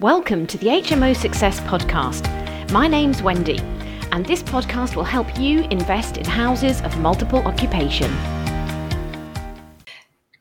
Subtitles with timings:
[0.00, 2.28] Welcome to the HMO Success Podcast.
[2.72, 3.60] My name's Wendy,
[4.10, 8.12] and this podcast will help you invest in houses of multiple occupation.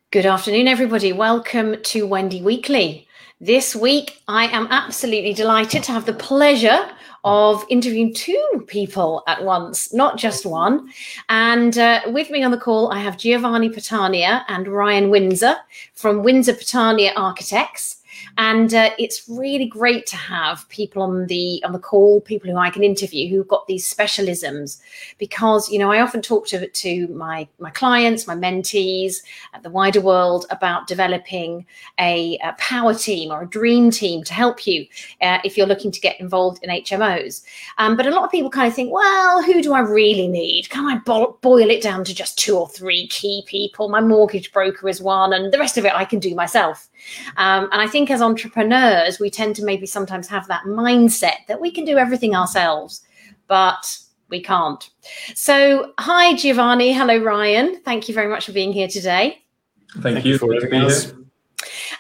[0.10, 1.14] Good afternoon, everybody.
[1.14, 3.08] Welcome to Wendy Weekly.
[3.40, 6.90] This week, I am absolutely delighted to have the pleasure
[7.24, 10.90] of interviewing two people at once, not just one.
[11.30, 15.58] And uh, with me on the call, I have Giovanni Patania and Ryan Windsor
[15.94, 17.98] from Windsor Patania Architects
[18.38, 22.58] and uh, it's really great to have people on the on the call people who
[22.58, 24.82] i can interview who've got these specialisms.
[25.18, 29.18] Because you know i often talk to to my my clients my mentees
[29.62, 31.66] the wider world about developing
[32.00, 34.86] a, a power team or a dream team to help you
[35.22, 37.44] uh, if you're looking to get involved in hmos
[37.78, 40.70] um, but a lot of people kind of think well who do i really need?
[40.70, 43.90] Can i bo- boil it down to just two or three key people?
[43.90, 46.90] My mortgage broker is one and the rest of it i can do myself
[47.38, 51.60] um, and I think as entrepreneurs, we tend to maybe sometimes have that mindset that
[51.60, 53.02] we can do everything ourselves,
[53.48, 53.98] but
[54.30, 54.90] we can't.
[55.36, 56.94] So, hi, Giovanni.
[56.94, 57.82] Hello, Ryan.
[57.84, 59.44] Thank you very much for being here today.
[59.94, 61.14] Thank, Thank you for having us.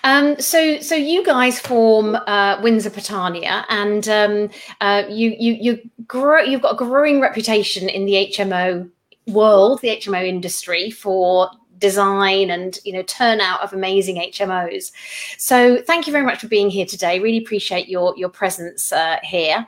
[0.03, 4.49] Um, so, so you guys form uh, Windsor Patania, and um,
[4.81, 6.41] uh, you you you grow.
[6.41, 8.89] You've got a growing reputation in the HMO
[9.27, 11.49] world, the HMO industry, for
[11.83, 14.93] design and you know turnout of amazing HMOs.
[15.37, 17.19] So thank you very much for being here today.
[17.19, 19.67] Really appreciate your your presence uh, here.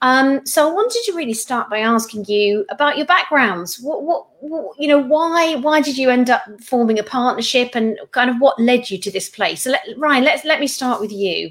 [0.00, 3.80] Um, so I wanted to really start by asking you about your backgrounds.
[3.80, 7.98] What, what, what, you know why why did you end up forming a partnership and
[8.12, 9.62] kind of what led you to this place?
[9.62, 11.50] So let, Ryan, let's let me start with you.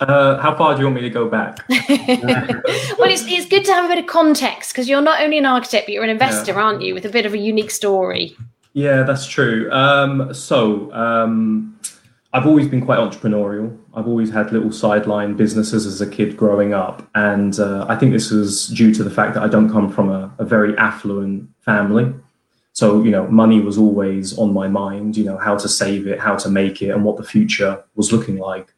[0.00, 1.64] Uh, how far do you want me to go back?
[1.68, 5.46] well, it's, it's good to have a bit of context because you're not only an
[5.46, 6.62] architect, but you're an investor, yeah.
[6.62, 8.36] aren't you, with a bit of a unique story.
[8.78, 9.68] Yeah, that's true.
[9.72, 11.80] Um, so um,
[12.32, 13.76] I've always been quite entrepreneurial.
[13.92, 17.02] I've always had little sideline businesses as a kid growing up.
[17.16, 20.10] And uh, I think this was due to the fact that I don't come from
[20.10, 22.14] a, a, very affluent family.
[22.72, 26.20] So, you know, money was always on my mind, you know, how to save it,
[26.20, 28.72] how to make it, and what the future was looking like.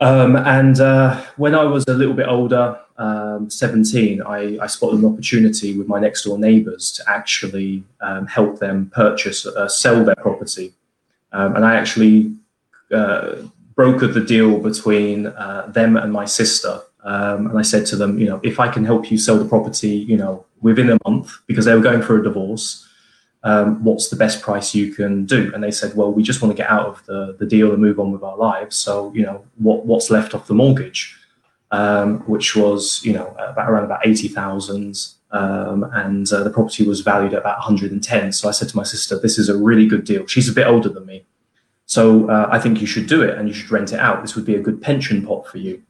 [0.00, 5.00] Um, and uh, when I was a little bit older, um, 17, I, I, spotted
[5.00, 10.04] an opportunity with my next door neighbors to actually um, help them purchase, uh, sell
[10.04, 10.74] their property.
[11.32, 12.34] Um, and I actually
[12.92, 13.36] uh,
[13.74, 16.82] brokered the deal between uh, them and my sister.
[17.02, 19.48] Um, and I said to them, you know, if I can help you sell the
[19.48, 22.86] property, you know, within a month, because they were going for a divorce,
[23.44, 25.50] um, what's the best price you can do?
[25.54, 27.80] And they said, well, we just want to get out of the, the deal and
[27.80, 28.76] move on with our lives.
[28.76, 31.16] So, you know, what, what's left off the mortgage,
[31.70, 34.96] um, which was, you know, about around about 80,000.
[35.32, 38.32] Um, and uh, the property was valued at about 110.
[38.32, 40.26] So I said to my sister, this is a really good deal.
[40.26, 41.24] She's a bit older than me.
[41.86, 44.22] So uh, I think you should do it and you should rent it out.
[44.22, 45.82] This would be a good pension pot for you.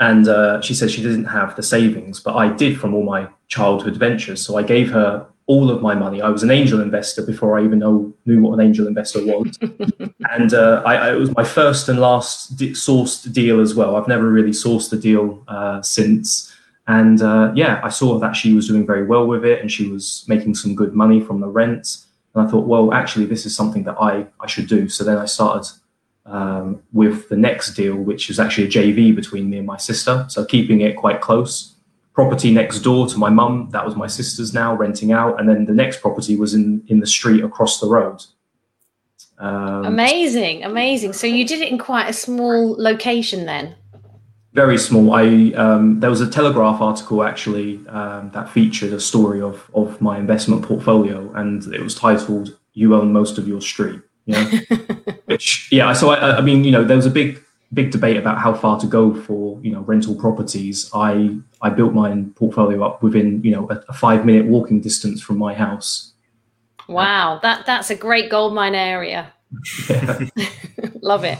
[0.00, 3.28] And uh, she said she didn't have the savings, but I did from all my
[3.48, 4.44] childhood ventures.
[4.44, 6.22] So I gave her all of my money.
[6.22, 9.58] I was an angel investor before I even know, knew what an angel investor was.
[10.30, 13.96] and uh, I, I, it was my first and last di- sourced deal as well.
[13.96, 16.50] I've never really sourced a deal uh, since.
[16.86, 19.88] And uh, yeah, I saw that she was doing very well with it and she
[19.88, 21.98] was making some good money from the rent.
[22.34, 24.88] And I thought, well, actually, this is something that I, I should do.
[24.88, 25.70] So then I started
[26.24, 30.24] um, with the next deal, which was actually a JV between me and my sister.
[30.30, 31.71] So keeping it quite close
[32.12, 33.68] property next door to my mum.
[33.72, 37.00] That was my sister's now renting out, and then the next property was in in
[37.00, 38.22] the street across the road.
[39.38, 41.12] Um, amazing, amazing.
[41.14, 43.74] So you did it in quite a small location then.
[44.52, 45.14] Very small.
[45.14, 50.00] I um, there was a Telegraph article actually um, that featured a story of of
[50.00, 54.44] my investment portfolio, and it was titled "You own most of your street." Yeah,
[55.24, 55.92] which yeah.
[55.94, 57.41] So I, I mean, you know, there was a big
[57.74, 60.90] big debate about how far to go for you know rental properties.
[60.94, 65.22] I I built my portfolio up within you know a, a five minute walking distance
[65.22, 66.12] from my house.
[66.88, 69.32] Wow, that that's a great goldmine area.
[71.02, 71.38] Love it.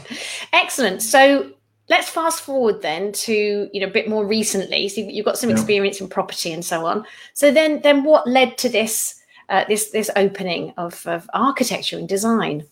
[0.51, 1.01] Excellent.
[1.01, 1.51] So
[1.89, 4.89] let's fast forward then to you know a bit more recently.
[4.89, 5.55] So you've got some yeah.
[5.55, 7.05] experience in property and so on.
[7.33, 12.07] So then then what led to this uh, this this opening of, of architecture and
[12.07, 12.65] design?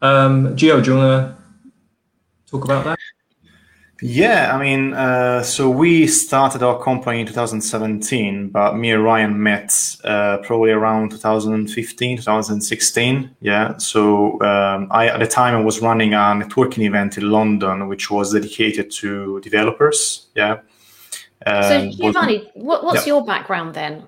[0.00, 1.47] Um, Gio, do you want to
[2.50, 2.98] talk about that?
[4.00, 9.42] Yeah, I mean, uh, so we started our company in 2017, but me and Ryan
[9.42, 9.74] met
[10.04, 13.36] uh, probably around 2015, 2016.
[13.40, 17.88] Yeah, so um, I at the time I was running a networking event in London,
[17.88, 20.28] which was dedicated to developers.
[20.36, 20.60] Yeah.
[21.44, 23.14] Um, so Giovanni, what, what's yeah.
[23.14, 24.04] your background then?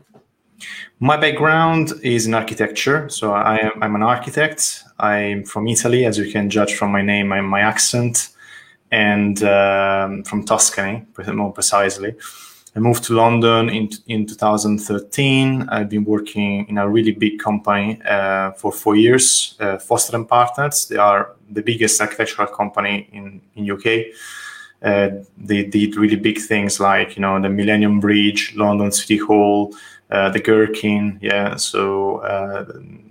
[1.01, 3.09] My background is in architecture.
[3.09, 4.85] So I am I'm an architect.
[5.01, 8.31] I'm from Italy, as you can judge from my name and my accent.
[8.91, 12.15] and um, from Tuscany, more precisely.
[12.75, 15.69] I moved to London in in 2013.
[15.69, 20.29] I've been working in a really big company uh, for four years, uh, Foster and
[20.29, 20.87] Partners.
[20.87, 24.15] They are the biggest architectural company in in UK.
[24.83, 29.75] Uh, they did really big things like you know the Millennium Bridge, London City Hall,
[30.11, 31.19] uh, the Gherkin.
[31.21, 32.65] Yeah, so uh,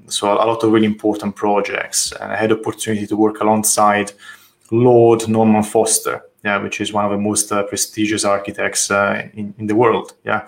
[0.08, 2.12] so a lot of really important projects.
[2.14, 4.14] And I had opportunity to work alongside
[4.72, 9.54] Lord Norman Foster, yeah, which is one of the most uh, prestigious architects uh, in,
[9.60, 10.14] in the world.
[10.24, 10.48] Yeah.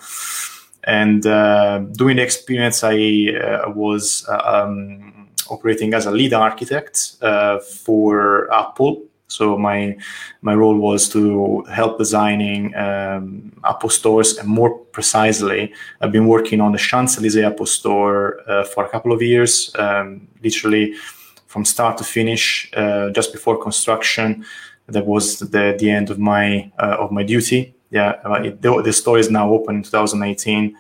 [0.84, 7.18] And uh, during the experience, I was um, operating as a lead architect
[7.86, 9.04] for Apple.
[9.32, 9.98] So my
[10.42, 16.62] my role was to help designing um, Apple stores, and more precisely, I've been working
[16.62, 18.40] on the Champs Elysees Apple Store
[18.74, 20.94] for a couple of years, um, literally
[21.48, 22.72] from start to finish,
[23.14, 24.46] just before construction
[24.92, 27.74] that was the the end of my uh, of my duty.
[27.90, 30.76] Yeah, uh, it, the, the, store is now open in 2018.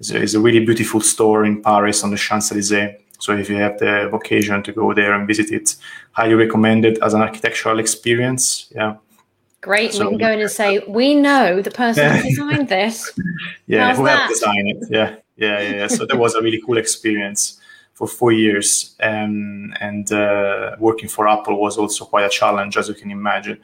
[0.00, 2.96] It's a, it's a really beautiful store in Paris on the Champs Elysees.
[3.18, 5.76] So if you have the occasion to go there and visit it,
[6.12, 8.72] highly recommend it as an architectural experience.
[8.74, 8.96] Yeah.
[9.60, 9.94] Great.
[9.94, 13.18] So, we can go in and say, we know the person who designed this.
[13.66, 14.76] yeah, How's who helped design it.
[14.90, 15.16] Yeah.
[15.36, 15.60] Yeah.
[15.60, 15.76] Yeah.
[15.76, 15.86] yeah.
[15.86, 17.60] so that was a really cool experience
[17.96, 22.88] for four years, um, and uh, working for Apple was also quite a challenge, as
[22.88, 23.58] you can imagine.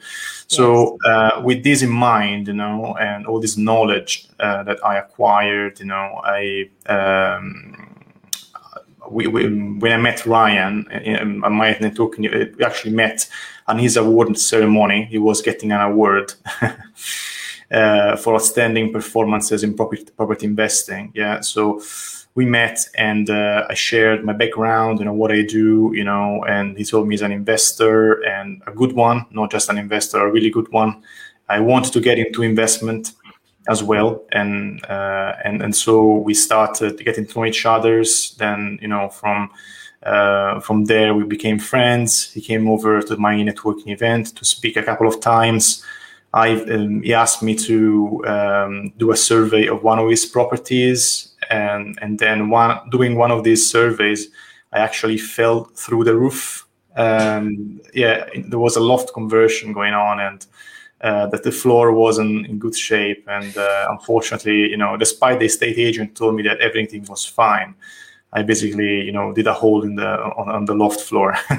[0.47, 4.97] So, uh, with this in mind, you know, and all this knowledge uh, that I
[4.97, 6.69] acquired, you know, I.
[6.87, 7.92] Um,
[9.09, 13.27] we, we, when I met Ryan in, on my network, we actually met
[13.67, 15.05] on his award ceremony.
[15.05, 16.33] He was getting an award
[17.71, 21.11] uh, for outstanding performances in property, property investing.
[21.13, 21.81] Yeah, so
[22.35, 26.43] we met and uh, I shared my background, you know, what I do, you know,
[26.45, 30.17] and he told me he's an investor and a good one, not just an investor,
[30.17, 31.03] a really good one.
[31.49, 33.11] I wanted to get into investment
[33.67, 38.35] as well, and uh, and and so we started getting to know each other's.
[38.37, 39.49] Then you know from
[40.03, 42.31] uh, from there we became friends.
[42.31, 45.83] He came over to my networking event to speak a couple of times.
[46.33, 51.33] I um, he asked me to um, do a survey of one of his properties
[51.49, 54.29] and and then one doing one of these surveys,
[54.71, 56.67] I actually fell through the roof.
[56.95, 60.45] Um, yeah, there was a loft conversion going on, and
[61.03, 63.25] uh, that the floor wasn't in good shape.
[63.27, 67.75] And uh, unfortunately, you know, despite the estate agent told me that everything was fine,
[68.31, 71.35] I basically, you know, did a hole in the on, on the loft floor.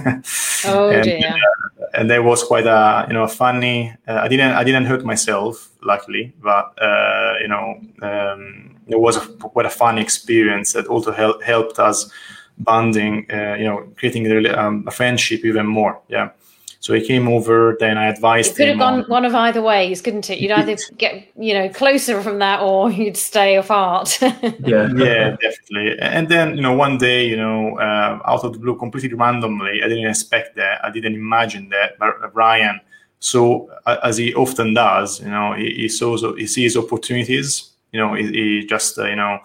[0.64, 1.28] oh and, dear!
[1.28, 3.94] Uh, and that was quite a, you know, funny.
[4.08, 9.16] Uh, I didn't, I didn't hurt myself, luckily, but uh, you know, um, it was
[9.16, 12.10] a, quite a fun experience that also help, helped us
[12.58, 16.00] bonding, uh, you know, creating a, um, a friendship even more.
[16.08, 16.30] Yeah.
[16.84, 17.78] So he came over.
[17.80, 18.50] Then I advised.
[18.50, 20.38] It could have gone on, one of either ways, couldn't it?
[20.38, 24.20] You'd either get you know closer from that, or you'd stay apart.
[24.20, 25.98] yeah, yeah, definitely.
[25.98, 29.82] And then you know one day, you know, uh, out of the blue, completely randomly,
[29.82, 30.84] I didn't expect that.
[30.84, 31.98] I didn't imagine that.
[31.98, 32.78] But Ryan,
[33.18, 37.70] so as he often does, you know, he, he saws he sees opportunities.
[37.92, 39.38] You know, he, he just uh, you know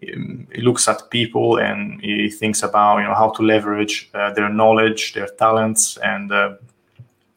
[0.00, 4.48] he looks at people and he thinks about you know how to leverage uh, their
[4.48, 6.54] knowledge, their talents, and uh,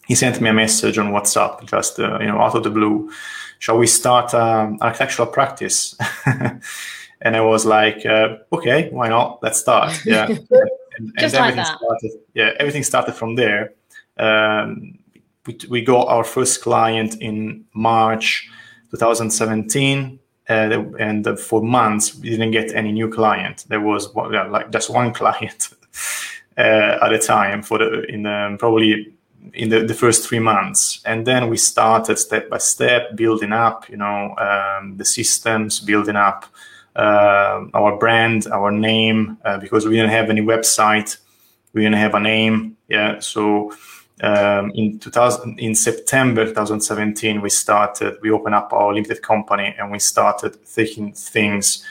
[0.07, 3.11] he sent me a message on WhatsApp just uh, you know out of the blue.
[3.59, 5.95] Shall we start um, architectural practice?
[7.21, 9.41] and I was like, uh, okay, why not?
[9.43, 9.93] Let's start.
[10.05, 10.49] Yeah, and,
[10.97, 11.77] and, just like that.
[11.77, 13.73] Started, yeah, everything started from there.
[14.17, 14.99] Um,
[15.45, 18.49] we, we got our first client in March
[18.91, 23.65] 2017 uh, and for months we didn't get any new client.
[23.67, 25.69] There was like just one client
[26.57, 29.13] uh, at a time for the in um, probably
[29.53, 33.89] in the, the first three months, and then we started step by step building up,
[33.89, 36.45] you know, um, the systems, building up
[36.95, 41.17] uh, our brand, our name, uh, because we didn't have any website,
[41.73, 43.73] we didn't have a name, yeah, so
[44.21, 49.91] um, in 2000 in September 2017 we started we opened up our limited company and
[49.91, 51.83] we started taking things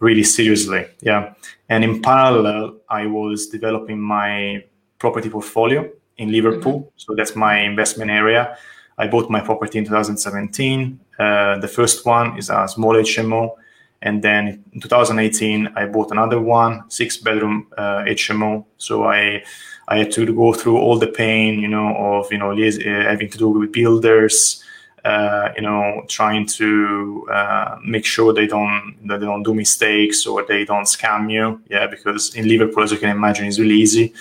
[0.00, 1.34] really seriously yeah.
[1.68, 4.64] And in parallel I was developing my
[4.98, 6.80] property portfolio in Liverpool.
[6.80, 6.96] Mm-hmm.
[6.96, 8.56] so that's my investment area.
[8.98, 13.54] I bought my property in 2017 uh, the first one is a small HMO
[14.02, 19.42] and then in 2018 I bought another one six bedroom uh, HMO so I
[19.88, 23.30] I had to go through all the pain, you know, of you know uh, having
[23.30, 24.62] to do with builders,
[25.04, 30.26] uh, you know, trying to uh, make sure they don't that they don't do mistakes
[30.26, 31.60] or they don't scam you.
[31.70, 34.12] Yeah, because in Liverpool, as you can imagine, it's really easy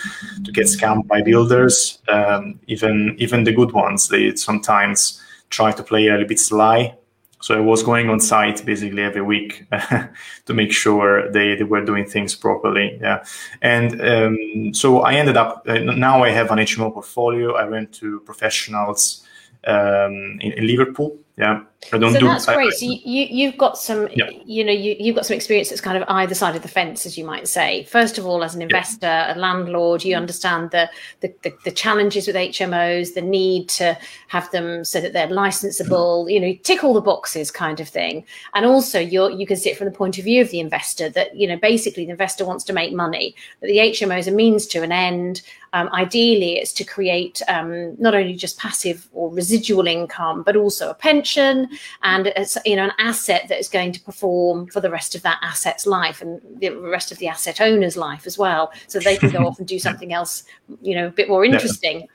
[0.46, 2.00] to get scammed by builders.
[2.08, 6.96] Um, even even the good ones, they sometimes try to play a little bit sly.
[7.40, 9.66] So I was going on site basically every week
[10.46, 12.98] to make sure they, they were doing things properly.
[13.02, 13.24] Yeah,
[13.62, 17.54] and um, so I ended up uh, now I have an HMO portfolio.
[17.54, 19.24] I went to professionals
[19.66, 21.18] um, in, in, Liverpool.
[21.38, 22.20] Yeah, so.
[22.20, 22.68] That's great.
[22.68, 24.30] I, so you you've got some, yeah.
[24.46, 27.06] you know, you you've got some experience that's kind of either side of the fence,
[27.06, 27.84] as you might say.
[27.86, 29.36] First of all, as an investor, yeah.
[29.36, 30.90] a landlord, you understand the,
[31.22, 36.30] the, the the challenges with HMOs, the need to have them so that they're licensable.
[36.32, 38.26] You know, tick all the boxes, kind of thing.
[38.54, 41.10] And also, you you can see it from the point of view of the investor
[41.12, 44.32] that you know basically the investor wants to make money, that the HMO is a
[44.32, 45.42] means to an end.
[45.74, 50.90] Um, ideally, it's to create um, not only just passive or residual income, but also
[50.90, 51.67] a pension
[52.04, 55.22] and it's you know an asset that is going to perform for the rest of
[55.24, 59.18] that asset's life and the rest of the asset owner's life as well, so they
[59.18, 60.44] can go off and do something else,
[60.82, 62.02] you know, a bit more interesting.
[62.02, 62.08] Yeah.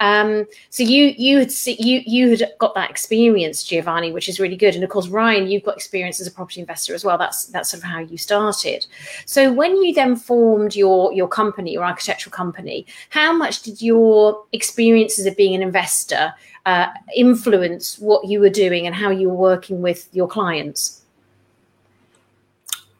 [0.00, 4.38] Um, so you you had see, you you had got that experience, Giovanni, which is
[4.38, 4.74] really good.
[4.74, 7.18] And of course, Ryan, you've got experience as a property investor as well.
[7.18, 8.86] That's that's sort of how you started.
[9.24, 14.44] So when you then formed your your company, your architectural company, how much did your
[14.52, 16.34] experiences of being an investor
[16.66, 21.02] uh, influence what you were doing and how you were working with your clients?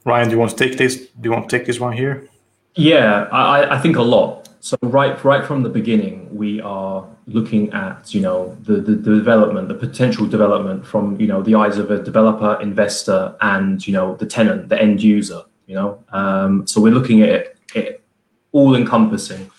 [0.05, 0.97] Ryan, do you want to take this?
[0.97, 2.29] Do you want to take this one here?
[2.77, 4.49] Yeah, I, I think a lot.
[4.61, 9.17] So right right from the beginning, we are looking at you know the, the, the
[9.17, 13.93] development, the potential development from you know the eyes of a developer, investor, and you
[13.93, 15.43] know the tenant, the end user.
[15.67, 18.03] You know, um, so we're looking at it, it
[18.53, 19.51] all encompassing.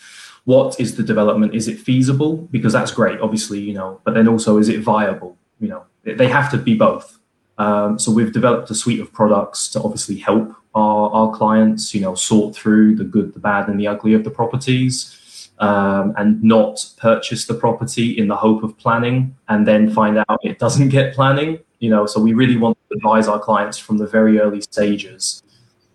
[0.47, 1.53] What is the development?
[1.53, 2.37] Is it feasible?
[2.37, 3.99] Because that's great, obviously, you know.
[4.05, 5.37] But then also, is it viable?
[5.59, 7.19] You know, they have to be both.
[7.57, 11.99] Um, so we've developed a suite of products to obviously help our, our clients, you
[11.99, 16.41] know, sort through the good, the bad, and the ugly of the properties, um, and
[16.41, 20.87] not purchase the property in the hope of planning and then find out it doesn't
[20.87, 21.59] get planning.
[21.79, 25.43] You know, so we really want to advise our clients from the very early stages.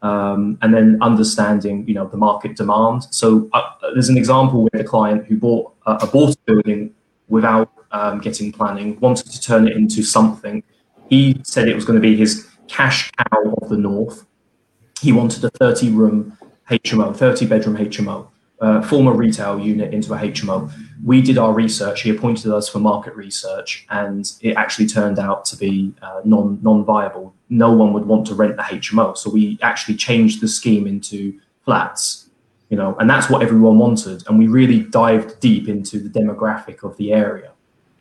[0.03, 3.05] Um, and then understanding, you know, the market demand.
[3.11, 3.63] So uh,
[3.95, 6.93] there's an example with a client who bought uh, a bought building
[7.29, 10.65] without um, getting planning, wanted to turn it into something.
[11.09, 14.27] He said it was going to be his cash cow of the north
[15.03, 16.39] he wanted a 30 room
[16.71, 18.29] HMO, 30 bedroom HMO,
[18.61, 20.73] uh, form a retail unit into a HMO.
[21.05, 22.03] We did our research.
[22.03, 26.61] He appointed us for market research, and it actually turned out to be uh, non
[26.63, 27.35] non viable.
[27.53, 31.39] No one would want to rent the HMO, so we actually changed the scheme into
[31.65, 32.31] flats.
[32.71, 34.27] You know, and that's what everyone wanted.
[34.27, 37.53] And we really dived deep into the demographic of the area.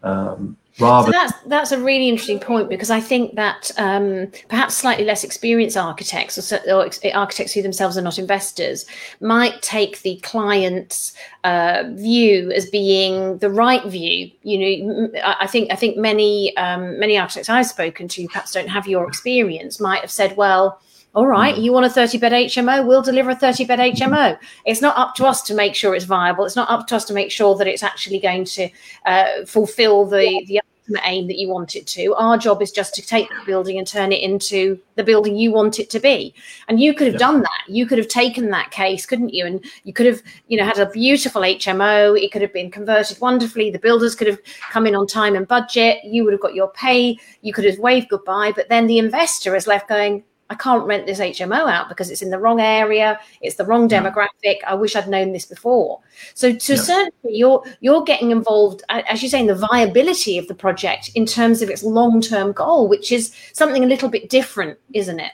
[0.01, 4.75] Um, Rather, so that's that's a really interesting point because I think that um, perhaps
[4.75, 8.85] slightly less experienced architects or, or, architects who themselves are not investors
[9.19, 11.13] might take the client's
[11.43, 14.31] uh, view as being the right view.
[14.43, 18.69] You know, I think I think many um, many architects I've spoken to perhaps don't
[18.69, 20.81] have your experience might have said, well
[21.13, 21.61] all right, mm.
[21.61, 22.85] you want a 30 bed HMO?
[22.85, 24.37] We'll deliver a 30 bed HMO.
[24.65, 26.45] It's not up to us to make sure it's viable.
[26.45, 28.69] It's not up to us to make sure that it's actually going to
[29.05, 32.13] uh, fulfill the, the ultimate aim that you want it to.
[32.15, 35.51] Our job is just to take the building and turn it into the building you
[35.51, 36.33] want it to be.
[36.69, 37.27] And you could have yeah.
[37.27, 37.61] done that.
[37.67, 39.45] You could have taken that case, couldn't you?
[39.45, 42.17] And you could have, you know, had a beautiful HMO.
[42.17, 43.69] It could have been converted wonderfully.
[43.69, 44.39] The builders could have
[44.71, 46.03] come in on time and budget.
[46.05, 47.17] You would have got your pay.
[47.41, 48.53] You could have waved goodbye.
[48.55, 52.21] But then the investor is left going, I can't rent this HMO out because it's
[52.21, 54.57] in the wrong area, it's the wrong demographic.
[54.67, 56.01] I wish I'd known this before.
[56.33, 56.81] So to yeah.
[56.81, 61.25] certainly you're you're getting involved, as you say, in the viability of the project in
[61.25, 65.31] terms of its long-term goal, which is something a little bit different, isn't it?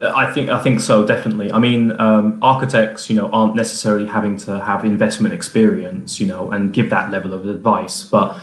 [0.00, 1.52] I think I think so definitely.
[1.52, 6.50] I mean, um, architects, you know, aren't necessarily having to have investment experience, you know,
[6.50, 8.36] and give that level of advice, but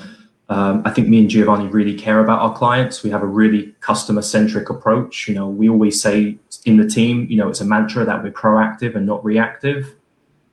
[0.51, 3.03] um, I think me and Giovanni really care about our clients.
[3.03, 5.25] We have a really customer centric approach.
[5.29, 8.33] You know, we always say in the team, you know, it's a mantra that we're
[8.33, 9.95] proactive and not reactive.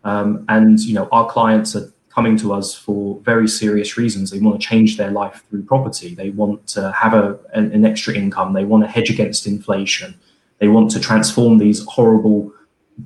[0.05, 4.31] Um, and you know, our clients are coming to us for very serious reasons.
[4.31, 6.15] They want to change their life through property.
[6.15, 8.53] They want to have a, an, an extra income.
[8.53, 10.15] They want to hedge against inflation.
[10.59, 12.53] They want to transform these horrible,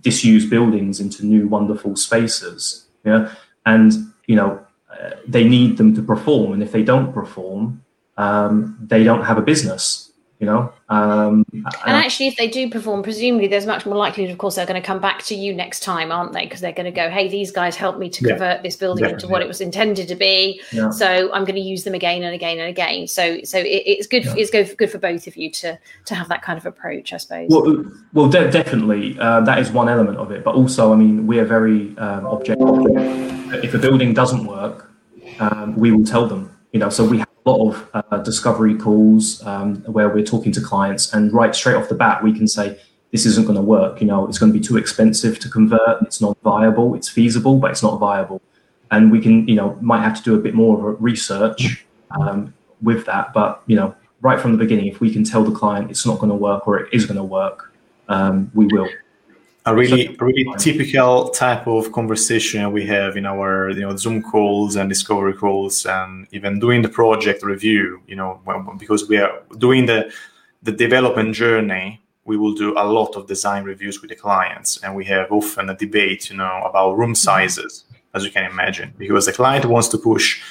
[0.03, 2.85] disused buildings into new, wonderful spaces.
[3.03, 3.33] Yeah,
[3.65, 3.93] and
[4.27, 4.62] you know,
[5.27, 7.85] they need them to perform, and if they don't perform,
[8.17, 10.12] um, they don't have a business.
[10.43, 10.73] You know?
[10.89, 14.67] Um, and, actually if they do perform presumably there's much more likelihood of course they're
[14.67, 16.45] going to come back to you next time aren't they?
[16.45, 19.05] Because they're going to go hey these guys helped me to yeah, convert this building
[19.05, 19.25] definitely.
[19.25, 20.61] into what it was intended to be.
[20.73, 20.91] Yeah.
[20.91, 23.07] so i'm going to use them again and again and again.
[23.07, 24.35] So so it, it's good yeah.
[24.37, 27.19] it's good, good for both of you to to have that kind of approach i
[27.19, 27.49] suppose.
[27.49, 31.25] Well, well de- definitely uh, that is one element of it but also i mean
[31.29, 32.67] we are very um, objective.
[33.65, 34.91] If a building doesn't work
[35.39, 39.45] um, we will tell them you know so we have lot of uh, discovery calls
[39.45, 42.79] um, where we're talking to clients, and right straight off the bat, we can say,
[43.11, 44.01] this isn't going to work.
[44.01, 46.03] You know, it's going to be too expensive to convert.
[46.03, 46.95] It's not viable.
[46.95, 48.41] It's feasible, but it's not viable.
[48.91, 51.87] And we can, you know, might have to do a bit more of a research
[52.11, 53.33] um, with that.
[53.33, 56.19] But you know, right from the beginning, if we can tell the client it's not
[56.19, 57.73] going to work or it is going to work,
[58.09, 58.89] um, we will
[59.65, 64.21] a really so, really typical type of conversation we have in our you know zoom
[64.23, 68.41] calls and discovery calls and even doing the project review you know
[68.79, 70.13] because we are doing the
[70.63, 74.79] the development journey we will do a lot of design reviews with the clients.
[74.83, 77.15] And we have often a debate you know about room mm-hmm.
[77.15, 80.43] sizes as you can imagine because the client wants to push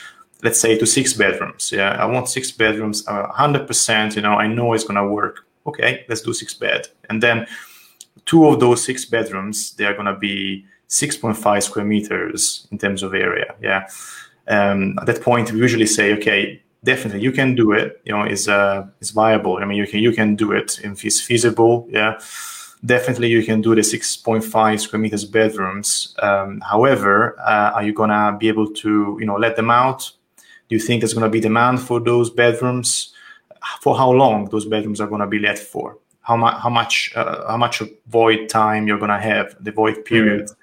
[0.44, 1.72] let's say to six bedrooms.
[1.72, 5.46] Yeah i want six bedrooms uh, 100% you know i know it's going to work.
[5.66, 6.88] Okay let's do six bed.
[7.10, 7.48] And then
[8.26, 13.04] two of those six bedrooms they are going to be 6.5 square meters in terms
[13.04, 13.88] of area yeah.
[14.48, 18.24] Um, at that point we usually say okay definitely you can do it you know
[18.26, 19.58] is uh is viable.
[19.58, 22.20] I mean you can you can do it if it's feasible yeah.
[22.84, 26.16] Definitely you can do the 6.5 square meters bedrooms.
[26.20, 30.12] Um, however uh, are you gonna be able to you know let them out?
[30.68, 33.14] Do you think there's gonna be demand for those bedrooms?
[33.82, 37.48] For how long those bedrooms are gonna be let for how much how much uh,
[37.48, 40.56] how much void time you're gonna have the void period mm.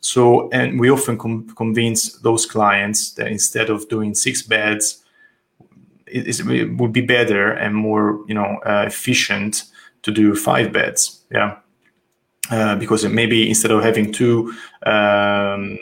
[0.00, 5.04] so and we often com- convince those clients that instead of doing six beds
[6.06, 9.64] it, it would be better and more you know uh, efficient
[10.02, 11.56] to do five beds yeah
[12.50, 14.52] uh, because maybe instead of having two
[14.84, 15.78] um,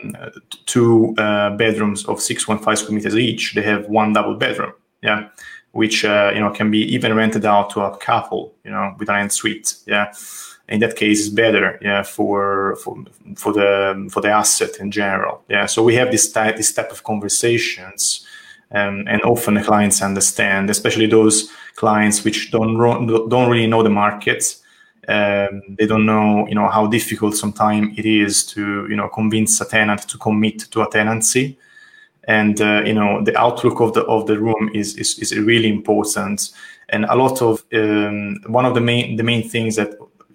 [0.66, 4.73] two uh, bedrooms of 6.5 square meters each, they have one double bedroom.
[5.02, 5.28] Yeah,
[5.72, 9.08] which uh, you know can be even rented out to a couple, you know, with
[9.08, 9.74] an ensuite.
[9.86, 10.12] Yeah,
[10.68, 11.78] in that case, it's better.
[11.82, 12.96] Yeah, for for
[13.36, 15.42] for the for the asset in general.
[15.48, 18.26] Yeah, so we have this type this type of conversations.
[18.74, 22.78] Um, and often the clients understand, especially those clients which don't
[23.28, 24.62] don't really know the markets.
[25.08, 29.61] Um, they don't know, you know, how difficult sometimes it is to, you know, convince
[29.61, 31.58] a tenant to commit to a tenancy
[32.24, 35.68] and uh, you know the outlook of the of the room is is, is really
[35.68, 36.50] important.
[36.88, 39.94] And a lot of um, one of the main the main things that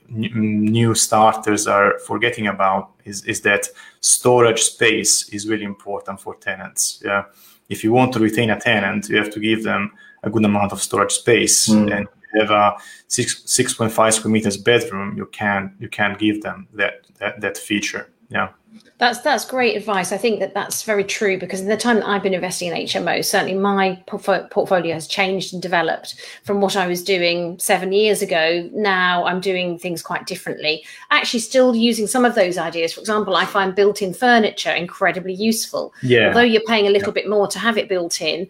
[0.10, 3.68] new starters are forgetting about is, is that
[4.00, 7.26] storage space is really important for tenants yeah.
[7.70, 9.92] If you want to retain a tenant you have to give them
[10.24, 11.68] a good amount of storage space.
[11.68, 11.98] Mm.
[11.98, 12.08] and
[12.40, 12.76] have a
[13.08, 18.10] six, 6.5 square meters bedroom you can you can give them that that, that feature
[18.30, 18.50] yeah
[18.98, 20.12] that's that's great advice.
[20.12, 22.86] I think that that's very true because in the time that I've been investing in
[22.86, 28.22] HMO, certainly my portfolio has changed and developed from what I was doing seven years
[28.22, 28.70] ago.
[28.74, 30.84] Now I'm doing things quite differently.
[31.12, 32.94] Actually, still using some of those ideas.
[32.94, 35.94] For example, I find built-in furniture incredibly useful.
[36.02, 36.30] Yeah.
[36.30, 37.22] Although you're paying a little yeah.
[37.22, 38.48] bit more to have it built in,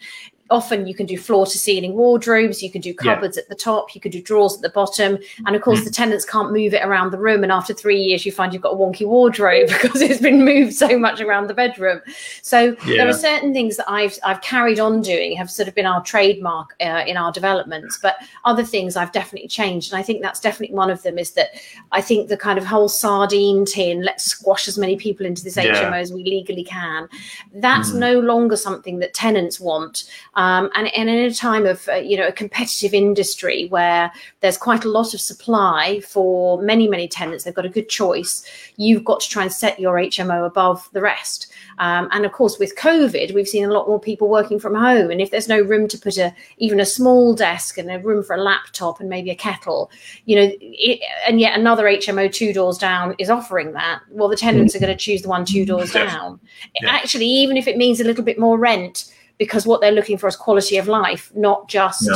[0.49, 3.43] often you can do floor to ceiling wardrobes you can do cupboards yeah.
[3.43, 5.85] at the top you can do drawers at the bottom and of course mm.
[5.85, 8.61] the tenants can't move it around the room and after three years you find you've
[8.61, 12.01] got a wonky wardrobe because it's been moved so much around the bedroom
[12.41, 12.97] so yeah.
[12.97, 16.01] there are certain things that i've i've carried on doing have sort of been our
[16.03, 20.39] trademark uh, in our developments but other things i've definitely changed and i think that's
[20.39, 21.49] definitely one of them is that
[21.91, 25.57] i think the kind of whole sardine tin let's squash as many people into this
[25.57, 25.89] yeah.
[25.89, 27.07] hmo as we legally can
[27.55, 27.99] that's mm.
[27.99, 32.15] no longer something that tenants want um, and, and in a time of uh, you
[32.15, 37.43] know a competitive industry where there's quite a lot of supply for many many tenants,
[37.43, 38.45] they've got a good choice.
[38.77, 41.47] You've got to try and set your HMO above the rest.
[41.79, 45.09] Um, and of course, with COVID, we've seen a lot more people working from home.
[45.09, 48.23] And if there's no room to put a even a small desk and a room
[48.23, 49.89] for a laptop and maybe a kettle,
[50.25, 54.37] you know, it, and yet another HMO two doors down is offering that, well, the
[54.37, 56.39] tenants are going to choose the one two doors down.
[56.87, 60.27] Actually, even if it means a little bit more rent, because what they're looking for
[60.27, 62.09] is quality of life, not just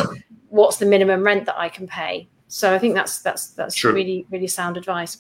[0.50, 2.28] what's the minimum rent that I can pay.
[2.48, 3.94] So I think that's that's that's True.
[3.94, 5.20] really really sound advice.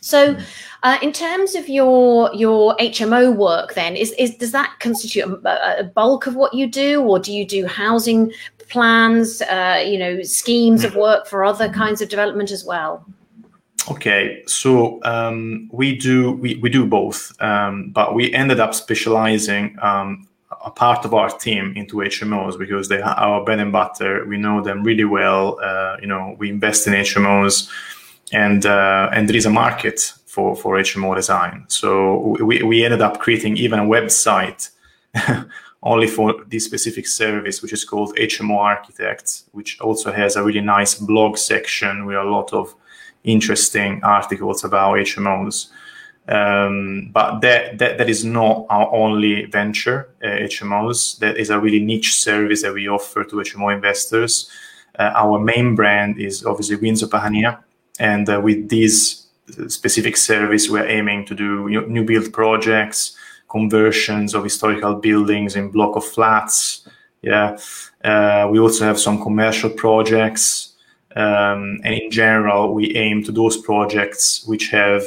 [0.00, 0.42] So, mm.
[0.84, 5.80] uh, in terms of your your HMO work, then is, is does that constitute a,
[5.80, 8.32] a bulk of what you do, or do you do housing
[8.68, 13.04] plans, uh, you know, schemes of work for other kinds of development as well?
[13.90, 19.76] Okay, so um, we do we, we do both, um, but we ended up specializing
[19.80, 20.27] um,
[20.64, 24.24] a part of our team into HMOs because they are our bread and butter.
[24.26, 25.58] We know them really well.
[25.62, 27.70] Uh, you know, we invest in HMOs,
[28.32, 31.64] and uh, and there is a market for for HMO design.
[31.68, 34.70] So we we ended up creating even a website.
[35.82, 40.60] only for this specific service, which is called HMO Architects, which also has a really
[40.60, 42.74] nice blog section with a lot of
[43.24, 45.68] interesting articles about HMOs.
[46.28, 51.18] Um, but that, that that is not our only venture, uh, HMOs.
[51.20, 54.50] That is a really niche service that we offer to HMO investors.
[54.98, 57.60] Uh, our main brand is obviously Windsor Patania,
[57.98, 59.26] and uh, with this
[59.68, 63.16] specific service, we're aiming to do new build projects,
[63.48, 66.86] conversions of historical buildings in block of flats.
[67.22, 67.56] Yeah,
[68.04, 70.74] uh, we also have some commercial projects,
[71.16, 75.02] um, and in general, we aim to those projects which have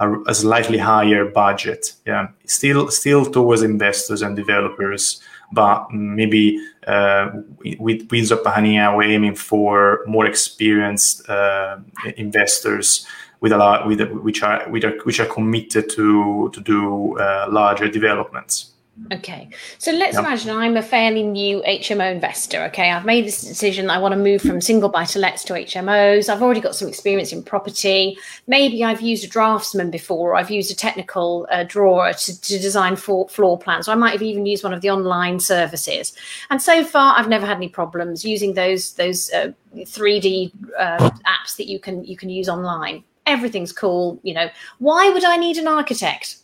[0.00, 1.92] a, a, slightly higher budget.
[2.06, 7.30] Yeah, still still towards investors and developers, but maybe uh,
[7.78, 11.78] with Windsor Patania, we're aiming for more experienced uh,
[12.16, 13.06] investors
[13.40, 17.46] with a lot with which are which are which are committed to to do uh,
[17.50, 18.72] larger developments.
[19.12, 20.24] Okay, so let's yep.
[20.24, 22.62] imagine I'm a fairly new HMO investor.
[22.64, 23.90] Okay, I've made this decision.
[23.90, 26.28] I want to move from single buy to lets to HMOs.
[26.28, 28.16] I've already got some experience in property.
[28.46, 30.36] Maybe I've used a draftsman before.
[30.36, 33.88] I've used a technical uh, drawer to, to design for floor plans.
[33.88, 36.14] Or I might have even used one of the online services.
[36.50, 41.56] And so far, I've never had any problems using those those uh, 3D uh, apps
[41.56, 44.18] that you can you can use online everything's cool.
[44.24, 46.39] You know, why would I need an architect?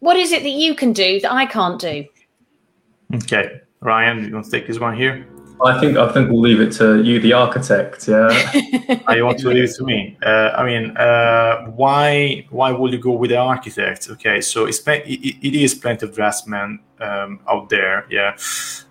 [0.00, 2.06] What is it that you can do that I can't do?
[3.14, 5.26] Okay, Ryan, you want to take this one here?
[5.64, 8.08] I think I think we'll leave it to you, the architect.
[8.08, 8.28] Yeah.
[9.06, 10.16] I want to leave it to me.
[10.22, 14.08] Uh, I mean, uh, why why would you go with the architect?
[14.10, 18.06] Okay, so it's it, it is plenty of draftsmen um, out there.
[18.10, 18.36] Yeah.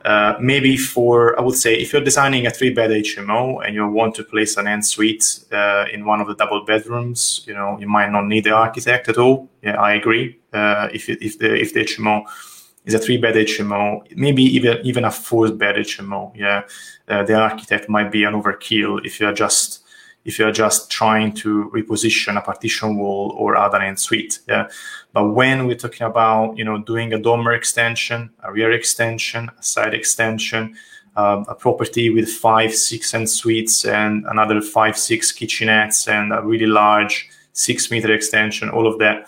[0.04, 3.88] Uh, maybe for I would say if you're designing a three bed HMO and you
[3.88, 7.88] want to place an ensuite uh, in one of the double bedrooms, you know, you
[7.88, 9.50] might not need the architect at all.
[9.62, 10.40] Yeah, I agree.
[10.54, 12.24] Uh, if if the if the HMO
[12.88, 16.32] is a three bed HMO, maybe even even a four bed HMO.
[16.36, 16.64] Yeah,
[17.10, 19.84] uh, the architect might be an overkill if you are just
[20.24, 24.40] if you are just trying to reposition a partition wall or add an ensuite.
[24.48, 24.70] Yeah,
[25.12, 29.64] but when we're talking about you know doing a dormer extension, a rear extension, a
[29.64, 30.76] side extension.
[31.18, 36.68] Um, a property with five, six ensuites and another five, six kitchenettes and a really
[36.68, 39.28] large six meter extension, all of that.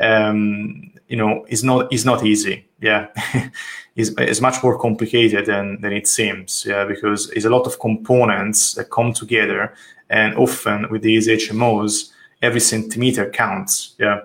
[0.00, 3.08] Um, you know is not is not easy yeah.
[3.96, 7.80] Is is much more complicated than than it seems yeah because it's a lot of
[7.80, 9.74] components that come together
[10.08, 14.20] and often with these hmos every centimeter counts yeah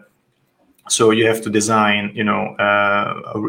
[0.89, 3.39] so you have to design you know uh,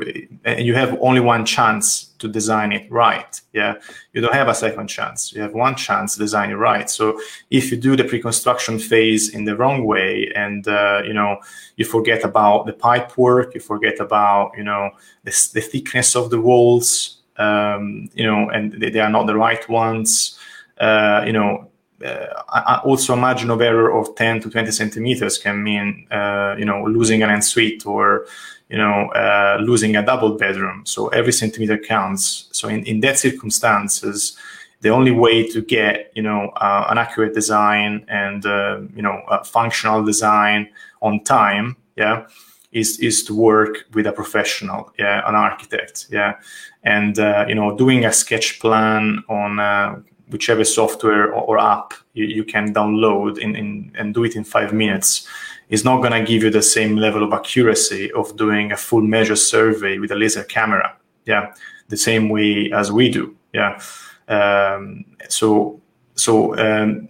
[0.45, 3.75] and you have only one chance to design it right yeah?
[4.13, 5.33] You don't have a second chance.
[5.33, 6.91] You have one chance to design it right.
[6.91, 7.21] So
[7.51, 11.39] if you do the pre-construction phase in the wrong way and uh, you know
[11.77, 14.91] you forget about the pipe work you forget about you know
[15.23, 19.37] the, the thickness of the walls um, you know and they, they, are not the
[19.37, 20.39] right ones
[20.79, 21.71] uh, you know
[22.05, 26.65] uh, also a margin of error of 10 to 20 centimeters can mean uh, you
[26.65, 28.27] know losing an ensuite or
[28.69, 30.85] you know uh, losing a double bedroom.
[30.85, 32.49] So every centimeter counts.
[32.53, 34.37] So in, in that circumstances
[34.81, 39.23] the only way to get you know uh, an accurate design and uh, you know
[39.31, 40.69] a functional design
[41.01, 42.27] on time yeah
[42.73, 46.35] is is to work with a professional yeah an architect yeah.
[46.83, 52.25] And uh, you know doing a sketch plan on whichever software or, or app you,
[52.25, 55.29] you, can download in, in, and do it in five minutes
[55.69, 59.01] is not going to give you the same level of accuracy of doing a full
[59.01, 60.97] measure survey with a laser camera.
[61.27, 61.55] Yeah,
[61.89, 63.37] the same way as we do.
[63.53, 63.81] Yeah,
[64.29, 65.81] um, so
[66.15, 67.09] so um,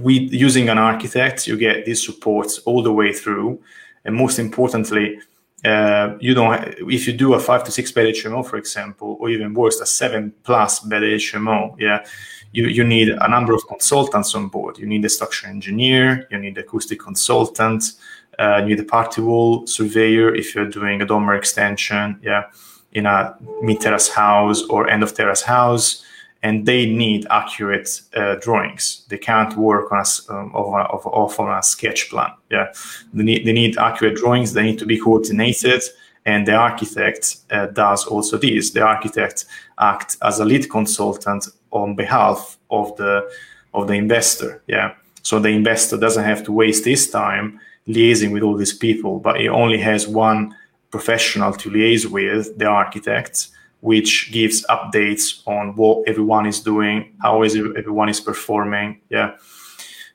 [0.00, 3.60] we using an architect, you get these supports all the way through,
[4.04, 5.18] and most importantly,
[5.64, 9.28] uh, you don't if you do a five to six bed HMO, for example, or
[9.30, 11.74] even worse, a seven plus bed HMO.
[11.78, 12.04] Yeah,
[12.52, 14.78] you, you need a number of consultants on board.
[14.78, 17.92] You need a structural engineer, you need acoustic consultant,
[18.38, 22.44] uh, you need a party wall surveyor if you're doing a dormer extension, yeah,
[22.92, 26.04] in a mid terrace house or end of terrace house.
[26.44, 29.04] And they need accurate uh, drawings.
[29.08, 32.30] They can't work on a, um, of, of, on a sketch plan.
[32.48, 32.72] Yeah,
[33.12, 34.52] they need, they need accurate drawings.
[34.52, 35.82] They need to be coordinated
[36.28, 38.70] and the architect uh, does also this.
[38.70, 39.46] The architect
[39.78, 43.30] acts as a lead consultant on behalf of the
[43.74, 44.62] of the investor.
[44.66, 44.94] Yeah.
[45.22, 49.40] So the investor doesn't have to waste his time liaising with all these people, but
[49.40, 50.54] he only has one
[50.90, 53.48] professional to liaise with, the architect,
[53.80, 59.00] which gives updates on what everyone is doing, how is everyone is performing.
[59.08, 59.36] Yeah.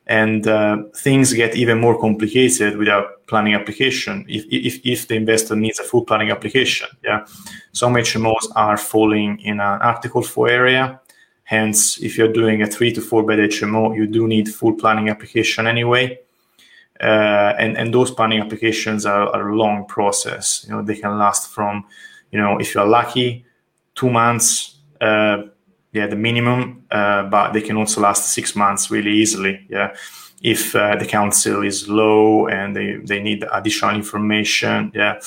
[0.06, 4.26] And uh, things get even more complicated without planning application.
[4.28, 7.26] If, if, if the investor needs a full planning application, yeah,
[7.72, 11.00] some HMOs are falling in an Article 4 area.
[11.44, 15.10] Hence, if you're doing a three to four bed HMO, you do need full planning
[15.10, 16.20] application anyway.
[17.02, 20.64] Uh, and and those planning applications are, are, a long process.
[20.66, 21.86] You know, they can last from,
[22.32, 23.46] you know, if you're lucky,
[23.96, 25.44] two months, uh,
[25.92, 29.66] yeah, the minimum, uh, but they can also last six months really easily.
[29.70, 29.94] Yeah,
[30.42, 34.92] if uh, the council is low and they they need additional information.
[34.96, 35.20] Yeah.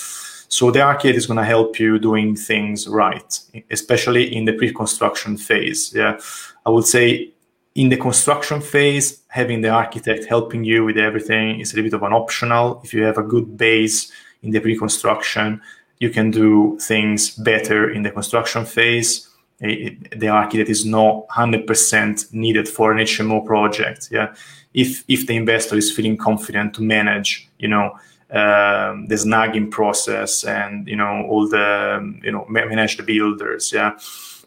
[0.48, 5.37] So the architect is going to help you doing things right, especially in the pre-construction
[5.37, 5.92] phase.
[5.94, 6.18] Yeah,
[6.64, 7.30] I would say
[7.74, 11.96] in the construction phase, having the architect helping you with everything is a little bit
[11.96, 12.80] of an optional.
[12.85, 14.11] If you have a good base
[14.42, 15.61] in the pre-construction,
[15.98, 19.28] you can do things better in the construction phase.
[19.59, 24.09] The architect is not 100% needed for an HMO project.
[24.11, 24.35] Yeah,
[24.74, 27.98] if if the investor is feeling confident to manage, you know,
[28.31, 33.73] um, the snagging process and you know all the you know manage the builders.
[33.73, 33.99] Yeah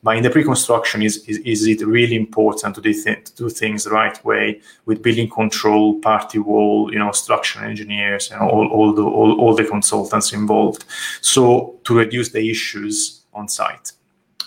[0.02, 3.50] but in the pre-construction, is, is, is it really important to do, th- to do
[3.50, 8.68] things the right way with building control, party wall, you know, structural engineers, and all,
[8.70, 10.86] all, the, all, all the consultants involved.
[11.22, 13.92] So to reduce the issues on site.